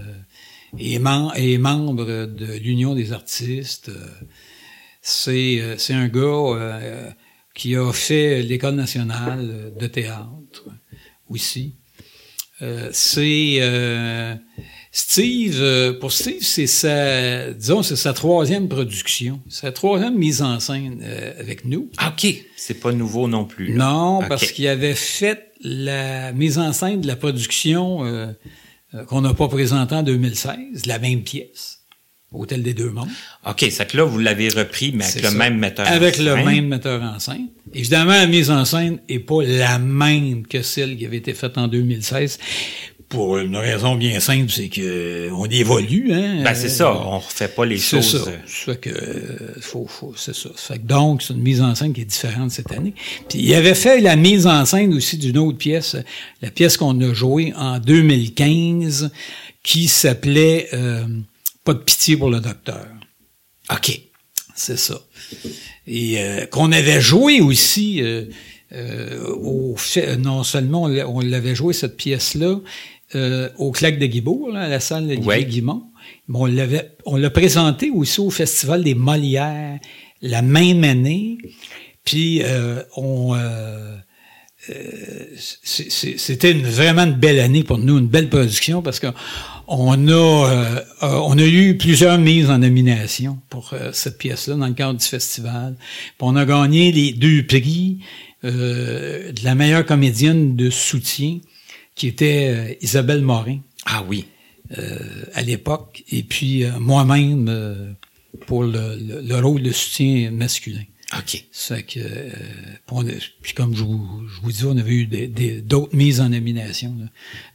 [0.79, 3.91] est, mem- est membre de l'Union des artistes.
[5.01, 7.13] c'est, un gars
[7.53, 10.65] qui a fait l'École nationale de théâtre
[11.29, 11.75] aussi.
[12.91, 14.35] C'est euh,
[14.93, 20.59] Steve, euh, pour Steve, c'est sa, disons, c'est sa troisième production, sa troisième mise en
[20.59, 21.89] scène euh, avec nous.
[21.97, 22.33] ah, OK.
[22.57, 23.73] C'est pas nouveau non plus.
[23.73, 23.85] là.
[23.85, 28.27] Non, parce qu'il avait fait la mise en scène de la production euh,
[28.93, 31.79] euh, qu'on n'a pas présentée en 2016, la même pièce,
[32.33, 33.09] Hôtel des Deux Mondes.
[33.47, 35.35] OK, c'est que là, vous l'avez repris, mais avec le ça.
[35.35, 36.45] même metteur en Avec le scène.
[36.45, 37.47] même metteur en scène.
[37.73, 41.57] Évidemment, la mise en scène est pas la même que celle qui avait été faite
[41.57, 42.39] en 2016.
[43.12, 46.41] Pour une raison bien simple, c'est que on évolue, hein.
[46.43, 46.91] Ben, c'est ça.
[46.93, 48.24] On refait pas les C'est choses.
[48.24, 48.30] ça.
[48.32, 50.49] euh, Ça fait que, euh, faut, faut, c'est ça.
[50.55, 52.93] Ça fait que donc, c'est une mise en scène qui est différente cette année.
[53.30, 56.01] Puis, il avait fait la mise en scène aussi d'une autre pièce, euh,
[56.41, 59.12] la pièce qu'on a jouée en 2015,
[59.64, 61.05] qui s'appelait euh,
[61.64, 62.88] Pas de pitié pour le docteur.
[63.72, 64.01] OK.
[64.55, 64.99] C'est ça.
[65.88, 68.26] Et euh, qu'on avait joué aussi, euh,
[68.74, 72.59] euh, au fait, non seulement on l'avait joué cette pièce-là
[73.16, 75.43] euh, au Claque de Guibourg, là, à la salle de Ouais.
[75.45, 75.84] Guimont,
[76.34, 79.80] on l'avait, on l'a présenté aussi au Festival des Molières
[80.22, 81.38] la même année.
[82.03, 83.95] Puis euh, on euh,
[84.70, 89.07] euh, c'était une, vraiment une belle année pour nous, une belle production parce que
[89.68, 94.99] on a on a eu plusieurs mises en nomination pour cette pièce-là dans le cadre
[94.99, 95.76] du festival.
[95.78, 97.99] Puis on a gagné les deux prix
[98.43, 101.38] euh, de la meilleure comédienne de soutien
[102.02, 104.26] qui était euh, Isabelle Morin Ah oui.
[104.76, 104.97] euh,
[105.36, 107.91] à l'époque et puis euh, moi-même euh,
[108.47, 110.82] pour le, le- le rôle de soutien masculin.
[111.16, 111.43] OK.
[111.52, 113.12] Ça fait que, puis on a-
[113.43, 115.06] puis comme je vous, je vous dis, on avait eu
[115.62, 117.06] d'autres mises en nomination, là,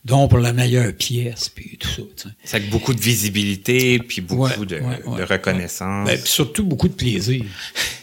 [0.05, 2.03] dont pour la meilleure pièce, puis tout ça.
[2.17, 2.35] tu sais.
[2.45, 6.07] C'est avec beaucoup de visibilité, puis beaucoup Ouais, de, ouais, de ouais, reconnaissance.
[6.07, 7.43] Ben, puis surtout beaucoup de plaisir.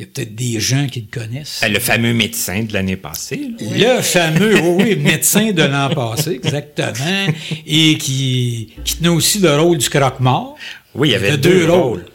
[0.00, 1.62] Il y a peut-être des gens qui le connaissent.
[1.68, 3.50] Le fameux médecin de l'année passée.
[3.60, 7.26] Le fameux, oui, oui, médecin de l'an passé, exactement,
[7.66, 10.56] et qui, qui tenait aussi le rôle du croque-mort.
[10.94, 12.06] Oui, il y avait deux, rôles.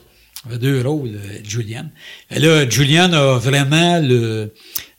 [0.46, 1.86] Il y avait deux rôles, euh, Julian.
[2.32, 4.52] Et là, Julian a vraiment le,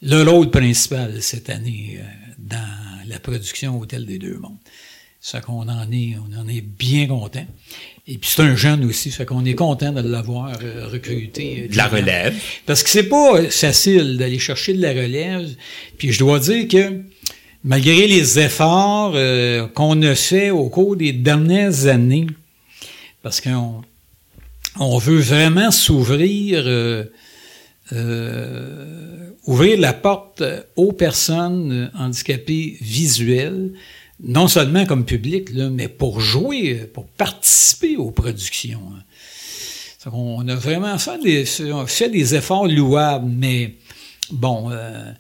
[0.03, 2.05] le rôle principal cette année euh,
[2.39, 4.59] dans la production Hôtel des Deux Mondes.
[5.29, 7.45] Ça qu'on en est, on en est bien content.
[8.07, 11.65] Et puis c'est un jeune aussi, fait qu'on est content de l'avoir euh, recruté.
[11.65, 12.37] Euh, de la relève.
[12.65, 15.49] Parce que c'est pas facile d'aller chercher de la relève.
[15.99, 17.03] Puis je dois dire que
[17.65, 22.29] malgré les efforts euh, qu'on a fait au cours des dernières années,
[23.25, 23.83] parce qu'on
[24.79, 26.69] on veut vraiment s'ouvrir,
[29.45, 30.45] ouvrir la porte
[30.77, 33.73] aux personnes handicapées visuelles
[34.23, 38.81] non seulement comme public, là, mais pour jouer, pour participer aux productions.
[38.93, 39.03] Hein.
[40.13, 43.75] On a vraiment fait des, fait des efforts louables, mais
[44.31, 45.13] bon, euh,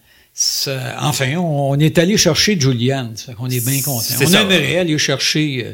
[1.00, 4.14] enfin, on, est allé chercher Julian, ça qu'on est bien content.
[4.20, 5.72] On aimerait aller chercher euh,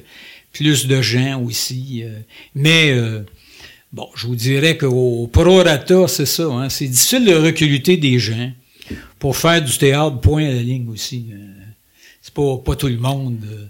[0.53, 2.19] plus de gens aussi, euh,
[2.55, 2.95] mais
[3.93, 8.51] bon, je vous dirais qu'au prorata, c'est ça, hein, c'est difficile de recruter des gens
[9.19, 11.27] pour faire du théâtre point à la ligne aussi
[12.23, 13.67] c'est pas, pas tout le monde euh,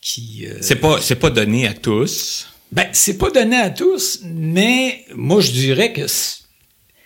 [0.00, 0.46] qui.
[0.46, 2.48] Euh, c'est pas c'est pas donné à tous.
[2.72, 6.06] Ben c'est pas donné à tous, mais moi je dirais que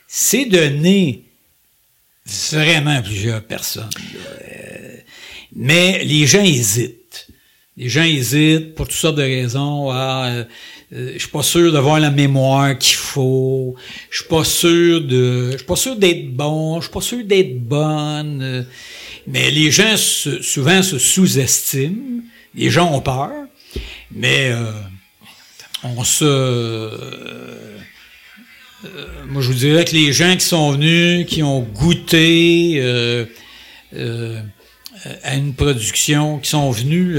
[0.07, 1.24] c'est donné
[2.53, 3.90] vraiment à plusieurs personnes.
[4.24, 4.97] Euh,
[5.57, 7.28] mais les gens hésitent.
[7.76, 9.90] Les gens hésitent pour toutes sortes de raisons.
[9.90, 10.45] Ah,
[10.92, 13.74] je suis pas sûr d'avoir la mémoire qu'il faut.
[14.11, 16.80] Je suis pas sûr de, je suis pas sûr d'être bon.
[16.80, 18.64] Je suis pas sûr d'être bonne.
[19.27, 22.22] Mais les gens souvent se sous-estiment.
[22.55, 23.31] Les gens ont peur.
[24.11, 24.70] Mais euh,
[25.83, 26.25] on se...
[26.25, 27.59] Euh,
[29.27, 33.25] moi, je vous dirais que les gens qui sont venus, qui ont goûté euh,
[35.22, 37.18] à une production, qui sont venus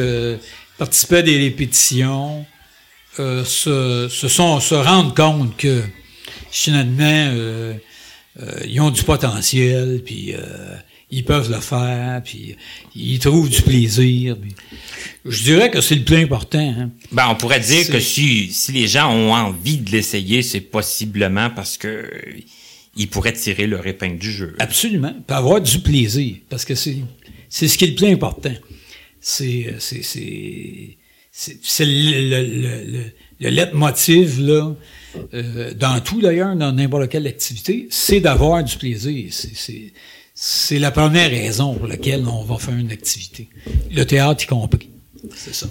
[0.78, 2.46] participer à des répétitions,
[3.18, 5.82] se, se, sont, se rendent compte que
[6.52, 7.74] finalement,
[8.64, 10.36] ils ont du potentiel, puis
[11.16, 12.56] ils peuvent le faire, puis
[12.94, 14.38] ils trouvent du plaisir.
[15.24, 16.76] je dirais que c'est le plus important.
[16.78, 16.92] Hein.
[17.14, 21.50] Ben, on pourrait dire que si, si les gens ont envie de l'essayer, c'est possiblement
[21.50, 22.10] parce que
[22.98, 24.56] ils pourraient tirer leur épingle du jeu.
[24.60, 25.14] Absolument.
[25.26, 26.98] Puis avoir du plaisir, parce que c'est
[27.50, 28.54] c'est ce qui est le plus important.
[29.22, 30.98] C'est c'est c'est
[31.32, 33.04] c'est le, le, le,
[33.40, 34.74] le leitmotiv là
[35.34, 39.30] euh, dans tout d'ailleurs dans n'importe quelle activité, c'est d'avoir du plaisir.
[39.32, 39.94] C'est
[40.38, 43.48] c'est la première raison pour laquelle on va faire une activité.
[43.90, 44.90] Le théâtre y compris.
[45.34, 45.68] C'est ça.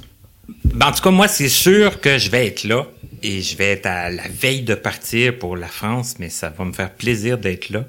[0.64, 2.86] Ben, en tout cas, moi, c'est sûr que je vais être là
[3.22, 6.64] et je vais être à la veille de partir pour la France, mais ça va
[6.64, 7.84] me faire plaisir d'être là.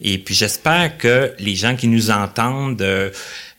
[0.00, 3.10] Et puis, j'espère que les gens qui nous entendent, euh,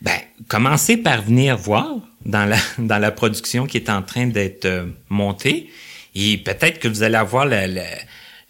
[0.01, 1.95] ben, commencez par venir voir
[2.25, 5.69] dans la, dans la production qui est en train d'être euh, montée.
[6.15, 7.85] Et peut-être que vous allez avoir la, la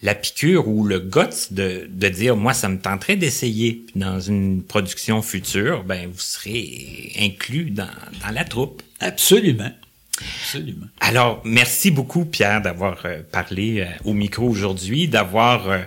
[0.01, 4.63] la piqûre ou le guts de, de dire moi ça me tenterait d'essayer dans une
[4.63, 7.87] production future, ben vous serez inclus dans,
[8.23, 8.81] dans la troupe.
[8.99, 9.71] Absolument.
[10.43, 10.87] Absolument.
[10.99, 15.83] Alors, merci beaucoup, Pierre, d'avoir euh, parlé euh, au micro aujourd'hui, d'avoir euh,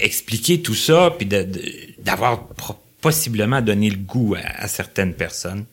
[0.00, 1.26] expliqué tout ça, puis
[1.98, 2.48] d'avoir
[3.00, 5.64] possiblement donné le goût à certaines personnes.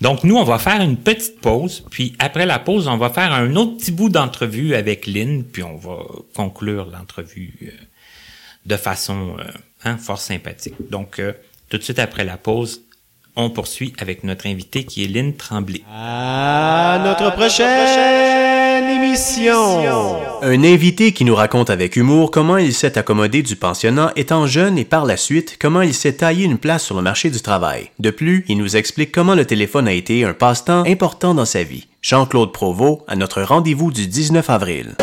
[0.00, 3.32] Donc, nous, on va faire une petite pause, puis après la pause, on va faire
[3.32, 5.98] un autre petit bout d'entrevue avec Lynn, puis on va
[6.34, 7.70] conclure l'entrevue euh,
[8.66, 9.44] de façon euh,
[9.84, 10.74] hein, fort sympathique.
[10.90, 11.32] Donc, euh,
[11.70, 12.82] tout de suite après la pause,
[13.36, 15.82] on poursuit avec notre invité qui est Lynn Tremblay.
[15.90, 18.45] À notre prochaine
[18.88, 19.82] émission.
[20.42, 24.78] Un invité qui nous raconte avec humour comment il s'est accommodé du pensionnat étant jeune
[24.78, 27.90] et par la suite comment il s'est taillé une place sur le marché du travail.
[27.98, 31.62] De plus, il nous explique comment le téléphone a été un passe-temps important dans sa
[31.62, 31.86] vie.
[32.02, 34.94] Jean-Claude Provost à notre rendez-vous du 19 avril.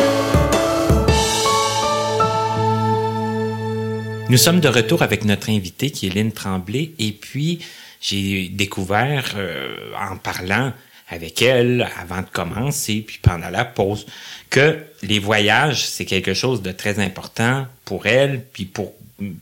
[4.30, 7.60] Nous sommes de retour avec notre invité qui est Lynn Tremblay et puis
[8.00, 10.72] j'ai découvert euh, en parlant
[11.08, 14.06] avec elle avant de commencer, puis pendant la pause,
[14.50, 18.94] que les voyages, c'est quelque chose de très important pour elle, puis pour,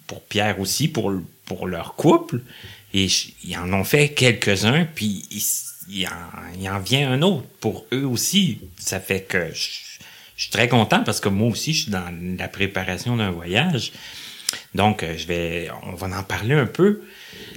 [0.07, 1.13] pour Pierre aussi, pour,
[1.45, 2.41] pour leur couple.
[2.95, 3.07] Et
[3.45, 5.25] ils en ont fait quelques-uns, puis
[5.89, 8.61] il, en, en vient un autre pour eux aussi.
[8.79, 9.69] Ça fait que je,
[10.37, 13.93] je, suis très content parce que moi aussi, je suis dans la préparation d'un voyage.
[14.75, 17.03] Donc, je vais, on va en parler un peu.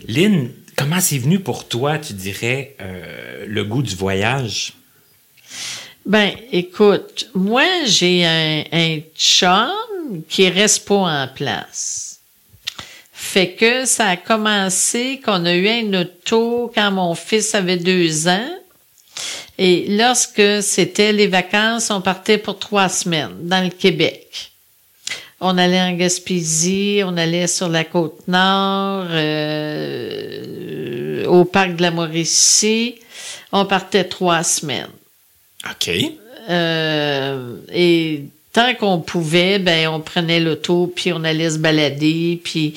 [0.07, 4.73] Lynn, Comment c'est venu pour toi, tu dirais, euh, le goût du voyage?
[6.05, 9.71] Ben, écoute, moi, j'ai un, un chum
[10.29, 12.19] qui restent pas en place.
[13.11, 18.27] Fait que ça a commencé qu'on a eu un auto quand mon fils avait deux
[18.27, 18.49] ans.
[19.57, 24.51] Et lorsque c'était les vacances, on partait pour trois semaines dans le Québec.
[25.47, 30.43] On allait en Gaspésie, on allait sur la côte nord, euh,
[31.27, 32.95] au parc de la Mauricie.
[33.51, 34.89] On partait trois semaines.
[35.69, 35.91] OK.
[36.49, 38.23] Euh, et
[38.53, 42.73] tant qu'on pouvait, ben on prenait l'auto, puis on allait se balader, puis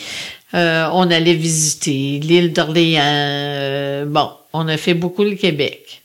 [0.52, 4.04] euh, on allait visiter l'île d'Orléans.
[4.08, 6.02] Bon, on a fait beaucoup le Québec.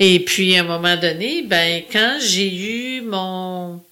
[0.00, 3.82] Et puis à un moment donné, ben quand j'ai eu mon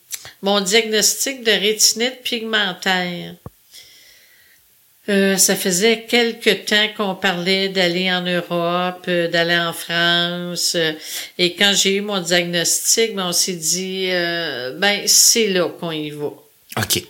[0.42, 3.34] mon diagnostic de rétinite pigmentaire.
[5.08, 10.74] Euh, ça faisait quelque temps qu'on parlait d'aller en Europe, euh, d'aller en France.
[10.76, 10.92] Euh,
[11.36, 14.06] et quand j'ai eu mon diagnostic, ben, on s'est dit,
[14.78, 16.30] ben c'est là qu'on y va.
[16.76, 17.02] OK.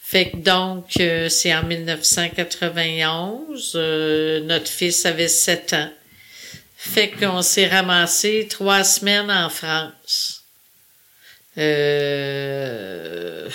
[0.00, 3.74] Fait que donc, c'est en 1991.
[4.44, 5.90] notre fils avait sept ans.
[6.76, 10.35] Fait qu'on s'est ramassé trois semaines en France.
[11.58, 13.48] Euh,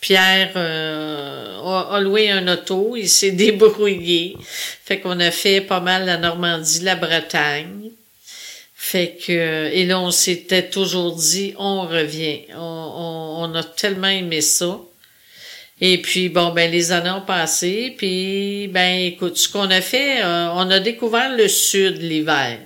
[0.00, 4.36] Pierre euh, a, loué un auto, il s'est débrouillé.
[4.84, 7.90] Fait qu'on a fait pas mal la Normandie, la Bretagne.
[8.74, 12.40] Fait que et là on s'était toujours dit on revient.
[12.56, 14.80] On, on, a tellement aimé ça.
[15.82, 20.22] Et puis bon ben les années ont passé, puis ben écoute ce qu'on a fait,
[20.22, 22.58] euh, on a découvert le sud l'hiver.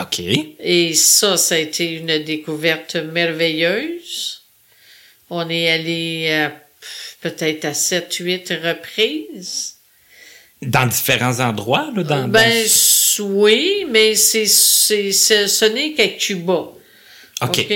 [0.00, 0.20] OK.
[0.60, 4.42] Et ça, ça a été une découverte merveilleuse.
[5.30, 6.48] On est allé
[7.20, 9.76] peut-être à sept, huit reprises.
[10.62, 12.66] Dans différents endroits, là, dans, ben,
[13.20, 16.70] oui, mais c'est, c'est, ce n'est qu'à Cuba.
[17.42, 17.74] OK.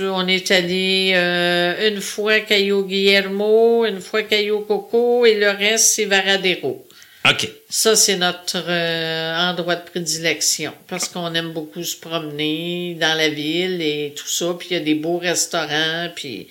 [0.00, 5.34] On est allé euh, une fois à Cayo Guillermo, une fois à Cayo Coco, et
[5.34, 6.86] le reste, c'est Varadero.
[7.28, 7.48] OK.
[7.70, 13.30] Ça, c'est notre euh, endroit de prédilection parce qu'on aime beaucoup se promener dans la
[13.30, 14.54] ville et tout ça.
[14.58, 16.10] Puis il y a des beaux restaurants.
[16.14, 16.48] Puis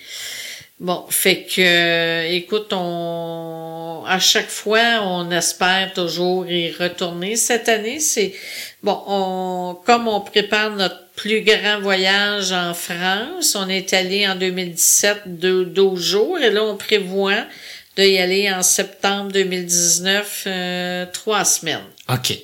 [0.80, 7.36] bon, fait que, écoute, on à chaque fois, on espère toujours y retourner.
[7.36, 8.34] Cette année, c'est
[8.82, 14.34] bon, on comme on prépare notre plus grand voyage en France, on est allé en
[14.34, 17.44] 2017 de 12 jours et là, on prévoit
[17.96, 21.84] de y aller en septembre 2019, euh, trois semaines.
[22.08, 22.36] OK.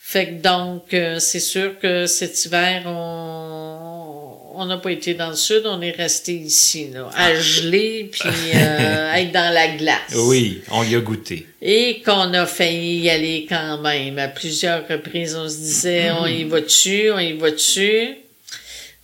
[0.00, 5.36] Fait que donc, euh, c'est sûr que cet hiver, on n'a pas été dans le
[5.36, 7.34] sud, on est resté ici, là, à ah.
[7.34, 10.14] geler, puis euh, être dans la glace.
[10.16, 11.46] Oui, on y a goûté.
[11.60, 14.18] Et qu'on a failli y aller quand même.
[14.18, 18.16] À plusieurs reprises, on se disait, on y va dessus, on y va dessus.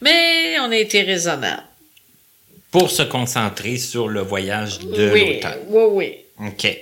[0.00, 1.62] Mais on a été raisonnable
[2.74, 6.16] pour se concentrer sur le voyage de oui, Oui, oui.
[6.44, 6.76] OK.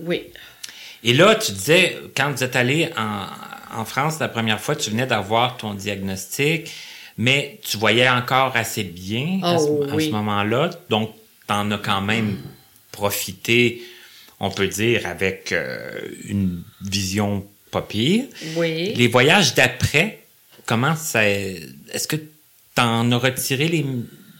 [0.00, 0.24] Oui.
[1.02, 4.90] Et là, tu disais, quand vous êtes allé en, en France la première fois, tu
[4.90, 6.70] venais d'avoir ton diagnostic,
[7.16, 10.68] mais tu voyais encore assez bien à ce, oh, moment-là.
[10.90, 11.14] Donc,
[11.48, 12.36] tu en as quand même
[12.92, 13.82] profité,
[14.38, 15.98] on peut dire, avec euh,
[16.28, 18.24] une vision pas pire.
[18.56, 18.92] Oui.
[18.94, 20.18] Les voyages d'après,
[20.66, 21.26] comment ça...
[21.26, 23.86] Est-ce que tu en as retiré les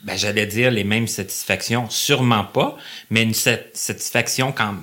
[0.07, 2.78] ben, j'allais dire les mêmes satisfactions, sûrement pas,
[3.11, 4.76] mais une satisfaction quand,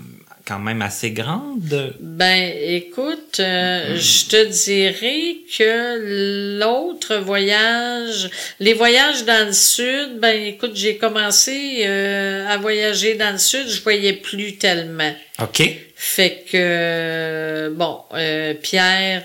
[0.45, 1.95] quand même assez grande.
[2.01, 10.35] Ben, écoute, euh, je te dirais que l'autre voyage, les voyages dans le sud, ben,
[10.45, 15.15] écoute, j'ai commencé euh, à voyager dans le sud, je voyais plus tellement.
[15.41, 15.63] OK.
[15.95, 19.23] Fait que, bon, euh, Pierre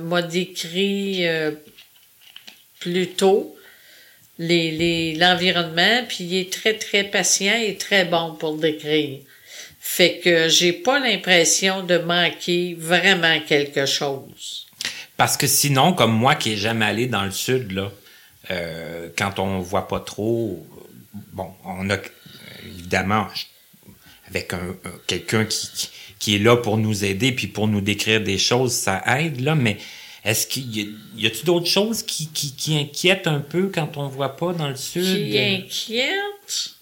[0.00, 1.26] m'a décrit
[2.80, 3.54] plus tôt
[5.18, 9.20] l'environnement, puis il est très, très patient et très bon pour décrire.
[9.80, 14.66] Fait que j'ai pas l'impression de manquer vraiment quelque chose.
[15.16, 17.92] Parce que sinon, comme moi qui n'ai jamais allé dans le sud, là,
[18.50, 20.66] euh, quand on voit pas trop,
[21.32, 21.96] bon, on a
[22.64, 23.26] évidemment
[24.28, 24.74] avec un,
[25.06, 25.68] quelqu'un qui,
[26.18, 29.54] qui, est là pour nous aider puis pour nous décrire des choses, ça aide là,
[29.54, 29.78] mais
[30.24, 30.82] est-ce qu'il y
[31.26, 34.52] a, t il d'autres choses qui, qui, qui, inquiètent un peu quand on voit pas
[34.52, 35.04] dans le sud?
[35.04, 36.74] Qui inquiètent?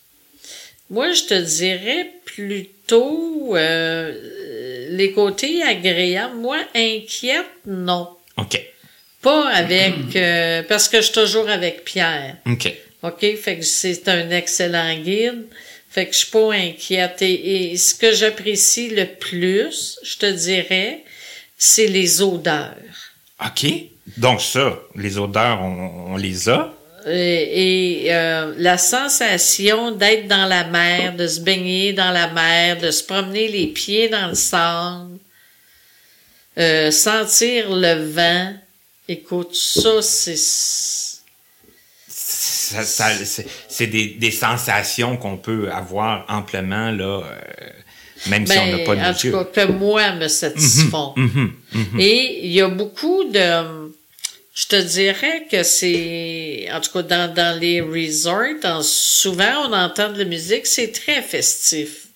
[0.90, 6.36] Moi, je te dirais plutôt euh, les côtés agréables.
[6.36, 8.10] Moi, inquiète, non.
[8.36, 8.60] OK.
[9.22, 10.16] Pas avec...
[10.16, 12.36] Euh, parce que je suis toujours avec Pierre.
[12.46, 12.74] OK.
[13.02, 13.36] OK?
[13.36, 15.46] Fait que c'est un excellent guide.
[15.88, 17.22] Fait que je suis pas inquiète.
[17.22, 21.04] et ce que j'apprécie le plus, je te dirais,
[21.56, 22.74] c'est les odeurs.
[23.44, 23.66] OK.
[24.16, 26.72] Donc ça, les odeurs, on, les a.
[27.06, 32.78] Et, et, euh, la sensation d'être dans la mer, de se baigner dans la mer,
[32.78, 35.18] de se promener les pieds dans le sable,
[36.58, 38.54] euh, sentir le vent,
[39.08, 40.36] écoute, ça, c'est...
[42.06, 43.08] Ça, ça,
[43.68, 47.70] c'est des, des, sensations qu'on peut avoir amplement, là, euh,
[48.26, 51.12] même si on n'a pas de En tout cas, que moi me satisfont.
[51.16, 52.00] Mm -hmm, mm -hmm.
[52.00, 53.90] Et il y a beaucoup de
[54.60, 60.12] je te dirais que c'est, en tout cas dans, dans les resorts, souvent on entend
[60.12, 62.08] de la musique, c'est très festif.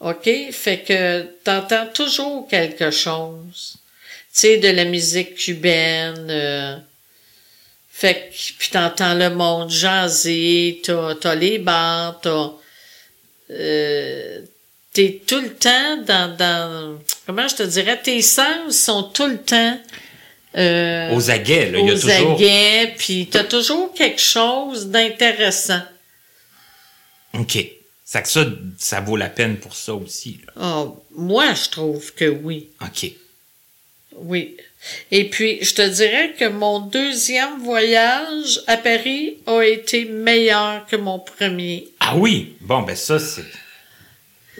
[0.00, 0.28] OK?
[0.52, 3.74] Fait que t'entends toujours quelque chose.
[4.32, 6.28] Tu sais, de la musique cubaine.
[6.30, 6.76] Euh,
[7.90, 12.52] fait que, puis t'entends le monde jaser, t'as, t'as les bars, t'as...
[13.50, 14.40] Euh,
[14.98, 16.98] t'es tout le temps dans, dans...
[17.24, 18.00] Comment je te dirais?
[18.02, 19.80] Tes sens sont tout le temps
[20.56, 22.32] euh, aux aguets, là, il y a aux toujours...
[22.32, 25.82] aguets, puis t'as toujours quelque chose d'intéressant.
[27.34, 27.58] OK.
[28.04, 28.44] Ça, ça,
[28.76, 30.40] ça vaut la peine pour ça aussi.
[30.46, 30.52] Là.
[30.60, 32.70] Oh, moi, je trouve que oui.
[32.80, 33.12] OK.
[34.16, 34.56] Oui.
[35.12, 40.96] Et puis, je te dirais que mon deuxième voyage à Paris a été meilleur que
[40.96, 41.86] mon premier.
[42.00, 42.56] Ah oui?
[42.62, 43.44] Bon, ben ça, c'est...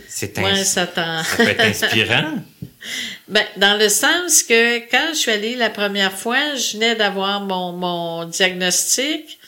[0.08, 2.42] C'est ouais, ça, ça peut être inspirant.
[3.28, 7.42] ben, dans le sens que quand je suis allée la première fois, je venais d'avoir
[7.42, 9.38] mon, mon diagnostic.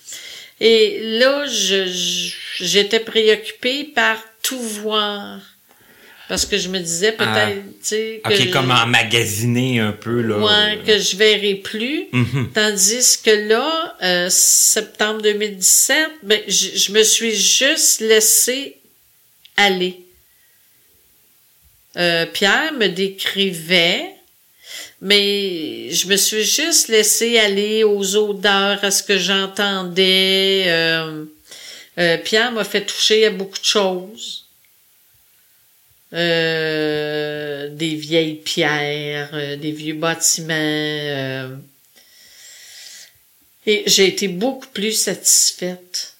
[0.61, 2.31] Et là, je,
[2.61, 5.41] j'étais préoccupée par tout voir.
[6.29, 8.51] Parce que je me disais peut-être, ah, tu sais...
[8.53, 10.39] Comme emmagasiner un peu, là.
[10.39, 12.07] Ouais, que je verrai plus.
[12.13, 12.53] Mm -hmm.
[12.53, 18.77] Tandis que là, euh, septembre 2017, ben, je, je me suis juste laissée
[19.57, 20.10] aller.
[21.97, 24.15] Euh, Pierre me décrivait,
[25.01, 30.65] mais je me suis juste laissée aller aux odeurs, à ce que j'entendais.
[30.69, 31.25] Euh,
[31.99, 34.47] euh, Pierre m'a fait toucher à beaucoup de choses.
[36.13, 40.55] Des vieilles pierres, des vieux bâtiments.
[43.67, 46.15] et j'ai été beaucoup plus satisfaite.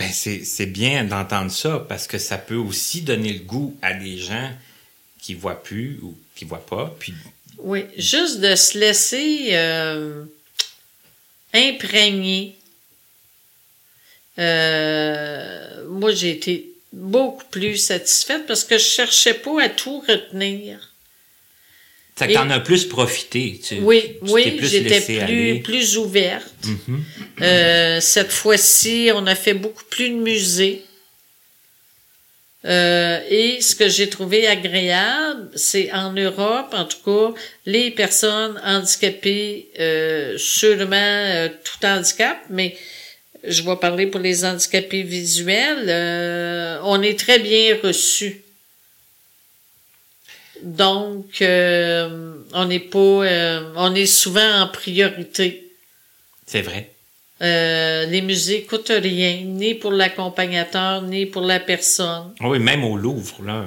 [0.00, 4.16] Ben, c'est, bien d'entendre ça parce que ça peut aussi donner le goût à des
[4.16, 4.50] gens
[5.20, 6.96] qui voient plus ou qui voient pas.
[6.98, 7.12] Puis...
[7.58, 10.24] Oui, juste de se laisser euh,
[11.52, 12.56] imprégner.
[14.38, 20.89] Euh, moi, j'ai été beaucoup plus satisfaite parce que je cherchais pas à tout retenir.
[22.20, 26.52] Ça que t'en as plus profité, tu Oui, tu oui, plus j'étais plus, ouverte.
[26.64, 27.02] Mhm.
[27.40, 30.84] Euh, cette fois-ci, on a fait beaucoup plus de musées.
[32.66, 38.60] Euh, et ce que j'ai trouvé agréable, c'est en Europe, en tout cas, les personnes
[38.66, 42.76] handicapées, euh, sûrement euh, tout handicap, mais
[43.44, 45.88] je vais parler pour les handicapés visuels,
[46.84, 48.42] on est très bien reçus.
[50.62, 55.70] Donc, euh, on n'est pas, euh, on est souvent en priorité.
[56.46, 56.90] C'est vrai.
[57.42, 62.34] Euh, les musées coûtent rien, ni pour l'accompagnateur, ni pour la personne.
[62.40, 63.66] Oui, même au Louvre, là,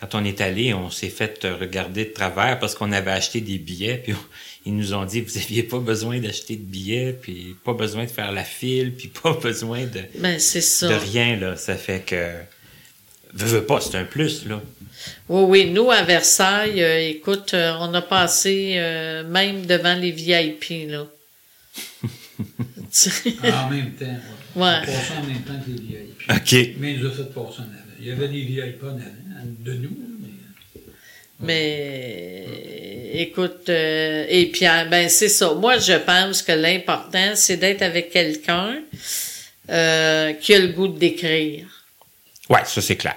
[0.00, 3.58] quand on est allé, on s'est fait regarder de travers parce qu'on avait acheté des
[3.58, 4.26] billets, puis on-
[4.66, 8.10] ils nous ont dit, vous aviez pas besoin d'acheter de billets, puis pas besoin de
[8.10, 10.88] faire la file, puis pas besoin de, Ben, ça.
[10.88, 11.56] de rien, là.
[11.56, 12.32] Ça fait que...
[13.34, 14.60] Veux, veux pas, c'est un plus, là.
[15.28, 20.10] Oui, oui, nous, à Versailles, euh, écoute, euh, on a passé euh, même devant les
[20.10, 21.06] VIP, là.
[23.44, 24.06] En même temps,
[24.56, 24.62] ouais.
[24.62, 24.80] Ouais.
[24.86, 26.22] On en même temps que les VIP.
[26.30, 26.76] OK.
[26.78, 27.94] Mais il nous a fait passer en avant.
[28.00, 29.02] Il y avait des VIP en avant,
[29.60, 29.90] de nous,
[31.40, 31.46] mais...
[31.46, 32.58] mais
[33.12, 35.54] écoute, euh, et puis, ah, ben, c'est ça.
[35.54, 38.78] Moi, je pense que l'important, c'est d'être avec quelqu'un
[39.70, 41.66] euh, qui a le goût de décrire.
[42.48, 43.16] Ouais, ça, c'est clair.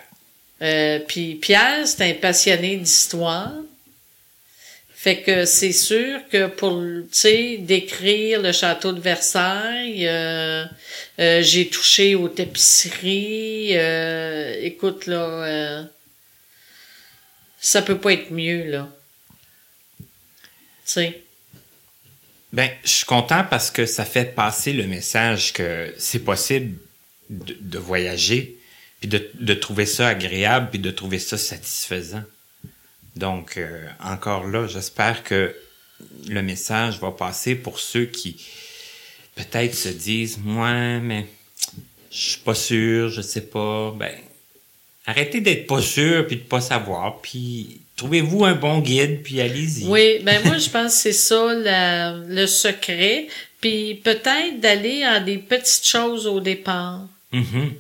[0.61, 3.53] Euh, puis Pierre, c'est un passionné d'histoire.
[4.93, 6.79] Fait que c'est sûr que pour,
[7.11, 10.63] tu décrire le château de Versailles, euh,
[11.17, 13.73] euh, j'ai touché aux tapisseries.
[14.63, 15.88] écoute, là,
[17.59, 18.88] ça peut pas être mieux, là.
[20.85, 21.07] Tu.
[22.53, 26.77] Ben, je suis content parce que ça fait passer le message que c'est possible
[27.29, 28.60] de voyager,
[29.02, 32.23] puis de, de trouver ça agréable, puis de trouver ça satisfaisant.
[33.18, 35.53] Donc, euh, encore là, j'espère que
[36.30, 38.38] le message va passer pour ceux qui
[39.36, 41.26] peut-être se disent, moi, mais
[42.11, 43.94] je suis pas sûr, je sais pas.
[43.98, 44.14] Ben,
[45.06, 49.86] arrêtez d'être pas sûr, puis de pas savoir, puis trouvez-vous un bon guide, puis allez-y.
[49.88, 53.28] Oui, ben moi, je pense que c'est ça la- le secret.
[53.60, 57.02] Puis peut-être d'aller à des petites choses au départ
[57.32, 57.73] Mhm.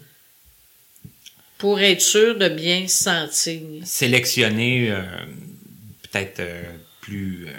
[1.61, 3.61] Pour être sûr de bien se sentir.
[3.85, 4.99] Sélectionner euh,
[6.01, 6.63] peut-être euh,
[7.01, 7.45] plus...
[7.47, 7.51] euh,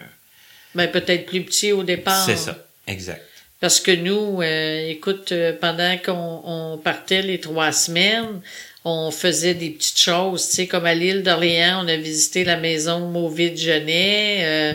[0.75, 2.27] Ben, peut-être plus petit au départ.
[2.27, 3.23] c'est ça, exact.
[3.61, 8.41] Parce que nous, euh, écoute, euh, pendant qu'on on partait les trois semaines,
[8.85, 12.57] on faisait des petites choses, tu sais, comme à l'île d'Orléans, on a visité la
[12.57, 14.75] maison Mauvais de Genet, euh,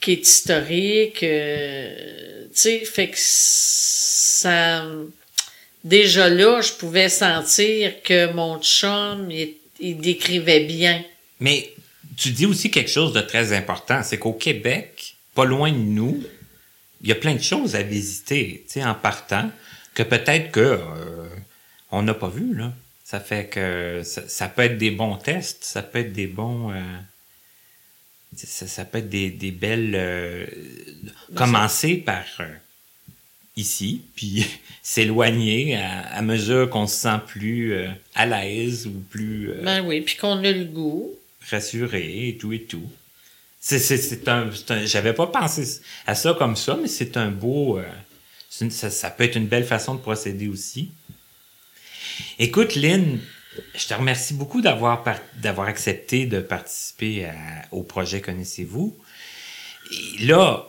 [0.00, 4.84] qui est historique, euh, tu sais, fait que ça...
[5.88, 11.02] Déjà là, je pouvais sentir que mon chum, il, il décrivait bien.
[11.40, 11.72] Mais
[12.18, 16.22] tu dis aussi quelque chose de très important, c'est qu'au Québec, pas loin de nous,
[17.00, 19.50] il y a plein de choses à visiter, tu sais, en partant,
[19.94, 21.28] que peut-être que euh,
[21.90, 22.72] on n'a pas vu, là.
[23.04, 26.70] Ça fait que ça, ça peut être des bons tests, ça peut être des bons...
[26.70, 26.82] euh,
[28.36, 29.94] ça, ça peut être des, des belles...
[29.94, 30.46] euh,
[31.34, 32.26] commencer par
[33.58, 34.46] ici, puis
[34.82, 39.50] s'éloigner à, à mesure qu'on se sent plus euh, à l'aise ou plus...
[39.50, 41.10] euh, Ben oui, puis qu'on a le goût.
[41.50, 42.88] rassuré et tout et tout.
[43.60, 44.48] C'est, c'est, c'est un,
[44.86, 47.84] j'avais pas pensé à ça comme ça, mais c'est un beau, euh,
[48.60, 50.90] une- ça, ça peut être une belle façon de procéder aussi.
[52.38, 53.18] Écoute, Lynn,
[53.76, 55.02] je te remercie beaucoup d'avoir,
[55.66, 57.34] accepté de participer à-
[57.72, 58.96] au projet Connaissez-vous.
[60.18, 60.66] Et là,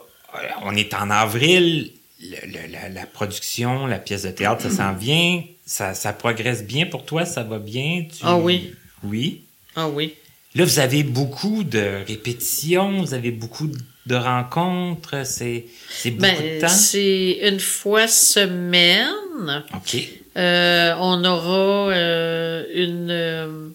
[0.62, 4.94] on est en avril, le- le- la, la production, la pièce de théâtre, ça s'en
[4.94, 8.04] vient, ça, ça progresse bien pour toi, ça va bien?
[8.10, 8.74] Tu- Ah oui.
[9.02, 9.42] Oui.
[9.76, 10.14] Ah oui.
[10.54, 13.70] Là, vous avez beaucoup de répétitions, vous avez beaucoup
[14.06, 16.68] de rencontres, c'est, c'est beaucoup de Ben, temps.
[16.68, 19.64] c'est une fois semaine.
[19.74, 19.96] OK.
[20.36, 23.68] Euh, on aura euh, une euh,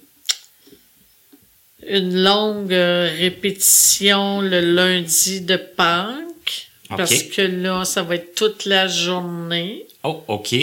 [1.88, 6.11] une longue répétition le lundi de Pâques.
[6.97, 9.85] Parce que là, ça va être toute la journée.
[10.03, 10.55] Oh, OK.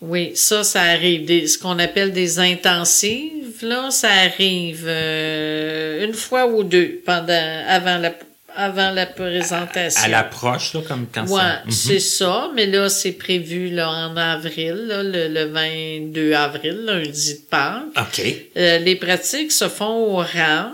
[0.00, 1.24] Oui, ça, ça arrive.
[1.24, 7.62] Des, ce qu'on appelle des intensives, là, ça arrive euh, une fois ou deux pendant
[7.68, 8.12] avant la
[8.56, 10.02] avant la présentation.
[10.04, 11.62] À l'approche, là, comme quand Ouais, ça...
[11.64, 11.72] Mhm.
[11.72, 17.34] c'est ça, mais là, c'est prévu là, en avril, là, le, le 22 avril, lundi
[17.34, 17.82] de Pâques.
[17.96, 18.22] OK.
[18.56, 20.72] Euh, les pratiques se font au RAM,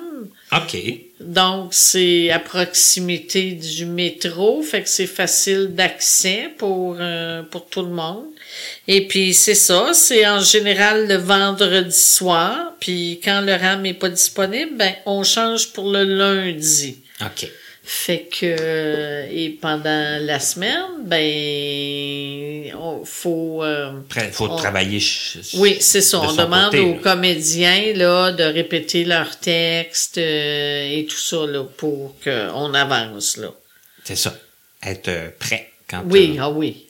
[0.53, 0.77] OK.
[1.21, 7.83] Donc c'est à proximité du métro, fait que c'est facile d'accès pour, euh, pour tout
[7.83, 8.25] le monde.
[8.89, 13.95] Et puis c'est ça, c'est en général le vendredi soir, puis quand le RAM est
[13.95, 16.99] pas disponible, ben on change pour le lundi.
[17.21, 17.49] OK.
[17.83, 23.93] Fait que euh, et pendant la semaine, ben on faut euh,
[24.33, 25.01] faut on- travailler...
[25.55, 26.19] oui, c'est ça.
[26.19, 27.01] de On demande côté, aux là.
[27.03, 33.49] comédiens là de répéter leurs textes euh, et tout ça là pour qu'on avance là.
[34.05, 34.35] C'est ça.
[34.83, 36.87] Être euh, prêt quand Oui, ah oui.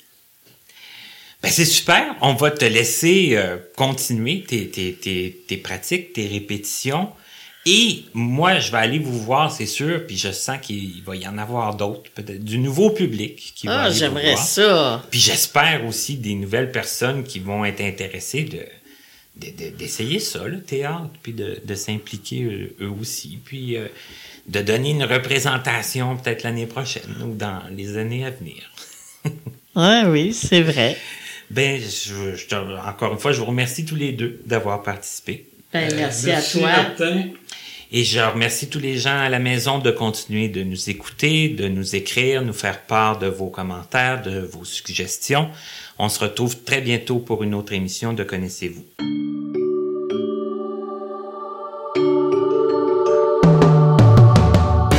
[1.43, 2.17] Ben, c'est super.
[2.21, 7.11] On va te laisser euh, continuer tes, tes, tes, tes pratiques, tes répétitions.
[7.66, 11.27] Et moi, je vais aller vous voir, c'est sûr, puis je sens qu'il va y
[11.28, 14.45] en avoir d'autres, peut-être du nouveau public qui va Ah, j'aimerais voir.
[14.47, 15.05] ça.
[15.11, 18.61] Puis j'espère aussi des nouvelles personnes qui vont être intéressées de
[19.37, 23.87] de- de- d'essayer ça, le théâtre, puis de, de s'impliquer eux, eux aussi, puis euh,
[24.49, 28.70] de donner une représentation peut-être l'année prochaine ou dans les années à venir.
[29.77, 30.97] Ah oui, c'est vrai.
[31.49, 32.55] Ben, je, je te-
[32.87, 35.47] encore une fois, je vous remercie tous les deux d'avoir participé.
[35.73, 36.62] Ben, Euh, merci, à toi.
[36.73, 37.23] Martin.
[37.93, 41.67] Et je remercie tous les gens à la maison de continuer de nous écouter, de
[41.67, 45.49] nous écrire, nous faire part de vos commentaires, de vos suggestions.
[45.99, 48.85] On se retrouve très bientôt pour une autre émission de Connaissez-vous.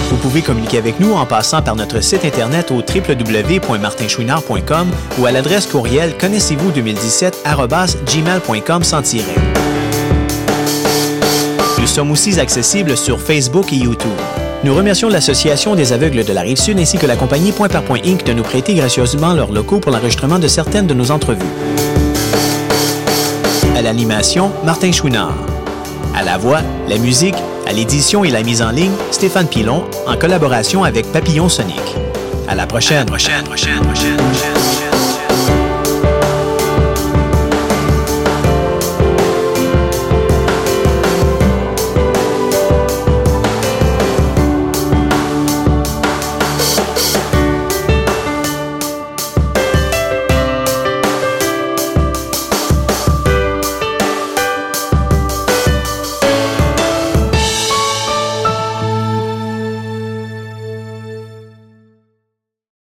[0.10, 5.32] Vous pouvez communiquer avec nous en passant par notre site internet au www.martinchouinard.com ou à
[5.32, 9.61] l'adresse courriel connaissez-vous 2017 gmail.com sans tiret.
[11.82, 14.12] Nous sommes aussi accessibles sur Facebook et YouTube.
[14.64, 18.02] Nous remercions l'Association des aveugles de la Rive-Sud ainsi que la compagnie Point par Point
[18.06, 18.24] Inc.
[18.24, 21.42] de nous prêter gracieusement leurs locaux pour l'enregistrement de certaines de nos entrevues.
[23.76, 25.34] À l'animation, Martin Chouinard.
[26.16, 27.36] À la voix, la musique,
[27.68, 31.82] à l'édition et la mise en ligne, Stéphane Pilon, en collaboration avec Papillon Sonic.
[32.48, 33.08] À la prochaine.
[33.08, 33.44] prochaine.